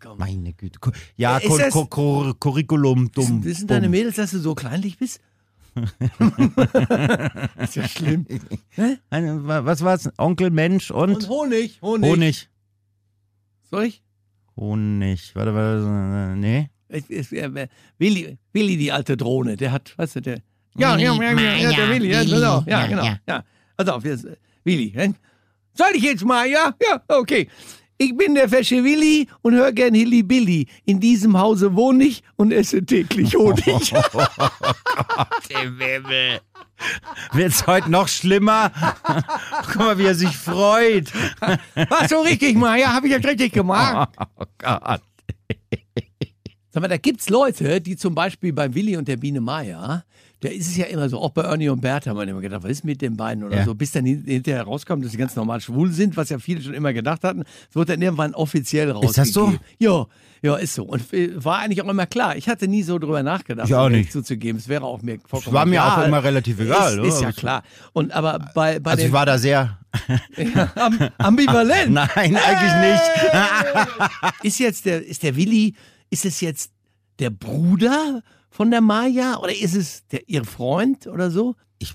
komm. 0.00 0.18
Meine 0.18 0.52
Güte. 0.52 0.78
Ja, 1.16 1.40
Curriculum, 1.40 3.10
dumm. 3.10 3.42
Wissen 3.42 3.66
deine. 3.66 3.88
Mädels, 3.88 4.14
dass 4.14 4.30
du 4.30 4.38
so 4.38 4.54
kleinlich 4.54 4.98
bist? 4.98 5.20
ist 7.58 7.76
ja 7.76 7.88
schlimm. 7.88 8.26
Wa- 9.10 9.64
Was 9.64 9.82
war's? 9.84 10.10
Onkel, 10.18 10.50
Mensch 10.50 10.90
und, 10.90 11.14
Und 11.16 11.28
Honig, 11.28 11.78
Honig. 11.82 12.10
Honig. 12.10 12.48
Soll 13.70 13.84
ich? 13.84 14.02
Honig. 14.56 15.34
Warte, 15.34 15.54
warte, 15.54 16.34
nee. 16.38 16.68
Äh, 16.88 17.68
Willi, 17.98 18.38
Willi, 18.52 18.76
die 18.76 18.92
alte 18.92 19.16
Drohne, 19.16 19.56
der 19.56 19.72
hat, 19.72 19.92
weißt 19.98 20.16
du, 20.16 20.20
der. 20.22 20.38
Ja, 20.78 20.96
ja, 20.96 21.14
ja, 21.14 21.32
ja, 21.32 21.54
ja, 21.56 21.72
der 21.72 21.90
Willi, 21.90 22.10
ja, 22.10 22.22
genau. 22.22 22.62
Ja, 22.66 22.86
genau. 22.86 23.04
Ja. 23.26 23.44
Also 23.76 23.92
auf, 23.92 24.04
jetzt, 24.04 24.26
Willi. 24.64 24.92
Soll 25.74 25.88
ich 25.94 26.02
jetzt 26.02 26.24
mal, 26.24 26.46
ja? 26.48 26.74
Ja, 26.82 27.02
okay. 27.08 27.48
Ich 27.98 28.16
bin 28.16 28.34
der 28.34 28.48
fesche 28.48 28.84
Willi 28.84 29.26
und 29.42 29.54
höre 29.54 29.72
gern 29.72 29.94
Hilly 29.94 30.22
Billy. 30.22 30.66
In 30.84 31.00
diesem 31.00 31.38
Hause 31.38 31.74
wohne 31.74 32.04
ich 32.04 32.22
und 32.36 32.52
esse 32.52 32.84
täglich 32.84 33.34
Honig. 33.34 33.64
Wird's 37.32 37.66
heute 37.66 37.90
noch 37.90 38.08
schlimmer? 38.08 38.70
Guck 39.72 39.76
mal, 39.76 39.96
wie 39.98 40.04
er 40.04 40.14
sich 40.14 40.36
freut. 40.36 41.10
Was 41.88 42.10
so 42.10 42.20
richtig 42.20 42.56
mal, 42.56 42.78
ja, 42.78 42.92
habe 42.92 43.06
ich 43.06 43.12
jetzt 43.14 43.26
richtig 43.26 43.54
gemacht. 43.54 44.10
Oh 44.36 44.44
Gott. 44.58 45.00
Sag 46.70 46.82
mal, 46.82 46.88
da 46.88 46.98
gibt's 46.98 47.30
Leute, 47.30 47.80
die 47.80 47.96
zum 47.96 48.14
Beispiel 48.14 48.52
bei 48.52 48.74
Willi 48.74 48.98
und 48.98 49.08
der 49.08 49.16
Biene 49.16 49.40
Maya, 49.40 50.04
da 50.40 50.48
ist 50.50 50.68
es 50.68 50.76
ja 50.76 50.84
immer 50.86 51.08
so, 51.08 51.18
auch 51.18 51.30
bei 51.30 51.42
Ernie 51.42 51.70
und 51.70 51.80
Bert 51.80 52.06
haben 52.06 52.16
wir 52.18 52.28
immer 52.28 52.40
gedacht, 52.42 52.62
was 52.62 52.70
ist 52.70 52.84
mit 52.84 53.00
den 53.00 53.16
beiden 53.16 53.42
oder 53.42 53.56
Ja. 53.56 53.64
so, 53.64 53.74
bis 53.74 53.92
dann 53.92 54.04
hin- 54.04 54.22
hinterher 54.26 54.62
rauskommt, 54.64 55.02
dass 55.04 55.12
sie 55.12 55.16
ganz 55.18 55.34
normal 55.34 55.60
schwul 55.62 55.90
sind, 55.92 56.16
was 56.16 56.28
ja 56.28 56.38
viele 56.38 56.60
schon 56.60 56.74
immer 56.74 56.92
gedacht 56.92 57.24
hatten. 57.24 57.42
Es 57.70 57.74
wurde 57.74 57.92
dann 57.92 58.02
irgendwann 58.02 58.34
offiziell 58.34 58.90
rausgegeben. 58.90 59.10
Ist 59.10 59.18
das 59.18 59.32
so? 59.32 59.54
Ja, 59.78 60.04
ja, 60.42 60.56
ist 60.56 60.74
so. 60.74 60.84
Und 60.84 61.10
äh, 61.14 61.42
war 61.42 61.60
eigentlich 61.60 61.80
auch 61.82 61.88
immer 61.88 62.04
klar. 62.06 62.36
Ich 62.36 62.48
hatte 62.50 62.68
nie 62.68 62.82
so 62.82 62.98
drüber 62.98 63.22
nachgedacht, 63.22 63.66
Ich 63.68 63.74
auch 63.74 63.88
nicht. 63.88 64.12
zuzugeben. 64.12 64.58
Es 64.58 64.68
wäre 64.68 64.84
auch 64.84 65.00
mir 65.00 65.18
vollkommen 65.26 65.54
war 65.54 65.64
mir 65.64 65.76
egal. 65.76 66.02
auch 66.02 66.06
immer 66.06 66.22
relativ 66.22 66.60
egal, 66.60 66.98
Ist, 66.98 67.14
ist 67.14 67.20
ne? 67.20 67.26
ja 67.28 67.32
klar. 67.32 67.62
Und 67.94 68.12
aber 68.12 68.38
bei, 68.54 68.78
bei 68.78 68.90
Also 68.92 69.06
ich 69.06 69.12
war 69.12 69.24
da 69.24 69.38
sehr. 69.38 69.78
Am, 70.74 70.98
ambivalent. 71.16 71.90
Nein, 71.94 72.08
eigentlich 72.14 72.74
nicht. 72.92 73.02
Ist 74.42 74.58
jetzt 74.58 74.84
der, 74.84 75.04
ist 75.04 75.22
der 75.22 75.34
Willi, 75.36 75.74
ist 76.10 76.24
es 76.26 76.40
jetzt 76.42 76.70
der 77.18 77.30
Bruder 77.30 78.22
von 78.56 78.70
der 78.70 78.80
Maya 78.80 79.36
oder 79.36 79.54
ist 79.54 79.76
es 79.76 80.06
der, 80.06 80.26
ihr 80.30 80.42
Freund 80.44 81.06
oder 81.06 81.30
so? 81.30 81.56
Ich, 81.78 81.94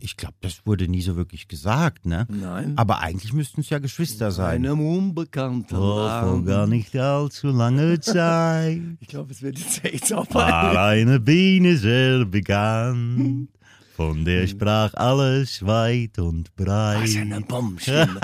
ich 0.00 0.16
glaube, 0.16 0.36
das 0.40 0.64
wurde 0.64 0.88
nie 0.88 1.02
so 1.02 1.14
wirklich 1.14 1.46
gesagt, 1.46 2.06
ne? 2.06 2.26
Nein. 2.30 2.72
Aber 2.76 3.00
eigentlich 3.00 3.34
müssten 3.34 3.60
es 3.60 3.68
ja 3.68 3.78
Geschwister 3.78 4.30
sein. 4.30 4.64
Einem 4.64 4.80
unbekannten 4.80 5.76
Oh, 5.76 6.08
vor 6.08 6.42
gar 6.46 6.66
nicht 6.66 6.96
allzu 6.96 7.48
lange 7.48 8.00
Zeit 8.00 8.80
Ich 9.00 9.08
glaube, 9.08 9.32
es 9.32 9.42
wird 9.42 9.58
jetzt 9.58 9.84
echt 9.84 10.06
so 10.06 10.24
war 10.30 10.86
eine 10.86 11.20
Biene 11.20 11.76
sehr 11.76 12.24
bekannt. 12.24 13.50
Von 14.00 14.24
der 14.24 14.46
sprach 14.46 14.94
alles 14.94 15.66
weit 15.66 16.18
und 16.18 16.56
breit. 16.56 17.06
Ja 17.06 17.20
eine 17.20 17.42
Bombenstimme. 17.42 18.18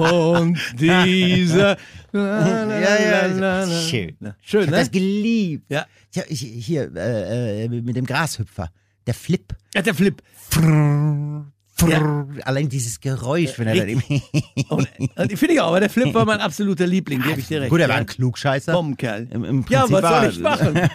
Und 0.00 0.58
diese. 0.80 1.76
Ja, 2.14 3.28
ja, 3.28 3.66
schön. 3.66 4.16
Schön, 4.40 4.64
Ich 4.64 4.70
ne? 4.70 4.76
das 4.78 4.90
geliebt. 4.90 5.66
Ja. 5.68 5.84
Ja, 6.14 6.22
hier, 6.26 6.90
äh, 6.96 7.64
äh, 7.64 7.68
mit 7.68 7.96
dem 7.96 8.06
Grashüpfer. 8.06 8.70
Der 9.06 9.12
Flip. 9.12 9.54
ja, 9.74 9.82
der 9.82 9.94
Flip. 9.94 10.22
Frrr, 10.48 11.52
frrr. 11.74 12.26
Allein 12.44 12.70
dieses 12.70 12.98
Geräusch, 12.98 13.58
wenn 13.58 13.68
er 13.68 13.74
richtig. 13.74 14.10
eben. 14.10 14.22
Und, 14.70 14.88
und 15.16 15.38
finde 15.38 15.52
ich 15.52 15.60
auch, 15.60 15.68
aber 15.68 15.80
der 15.80 15.90
Flip 15.90 16.14
war 16.14 16.24
mein 16.24 16.40
absoluter 16.40 16.86
Liebling, 16.86 17.20
gebe 17.20 17.40
ich 17.40 17.46
dir 17.46 17.60
recht. 17.60 17.68
Gut, 17.68 17.80
er 17.80 17.90
war 17.90 17.96
ja. 17.96 18.00
ein 18.00 18.06
Klugscheißer. 18.06 18.72
Bombenkerl. 18.72 19.28
Im, 19.30 19.44
im 19.44 19.66
Ja, 19.68 19.84
was 19.90 20.00
soll 20.00 20.30
ich 20.30 20.38
machen? 20.38 20.74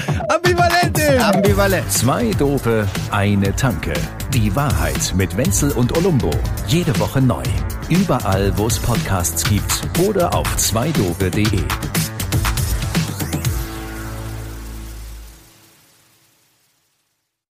Ambivalente! 0.50 1.24
Ambivalent. 1.24 1.92
Zwei 1.92 2.30
Dope, 2.32 2.84
eine 3.12 3.54
Tanke. 3.54 3.92
Die 4.34 4.54
Wahrheit 4.56 5.14
mit 5.16 5.36
Wenzel 5.36 5.70
und 5.70 5.96
Olumbo. 5.96 6.30
Jede 6.66 6.98
Woche 6.98 7.20
neu. 7.20 7.42
Überall, 7.88 8.52
wo 8.56 8.66
es 8.66 8.76
Podcasts 8.80 9.44
gibt 9.44 9.86
oder 10.04 10.34
auf 10.34 10.56
zweidope.de. 10.56 11.62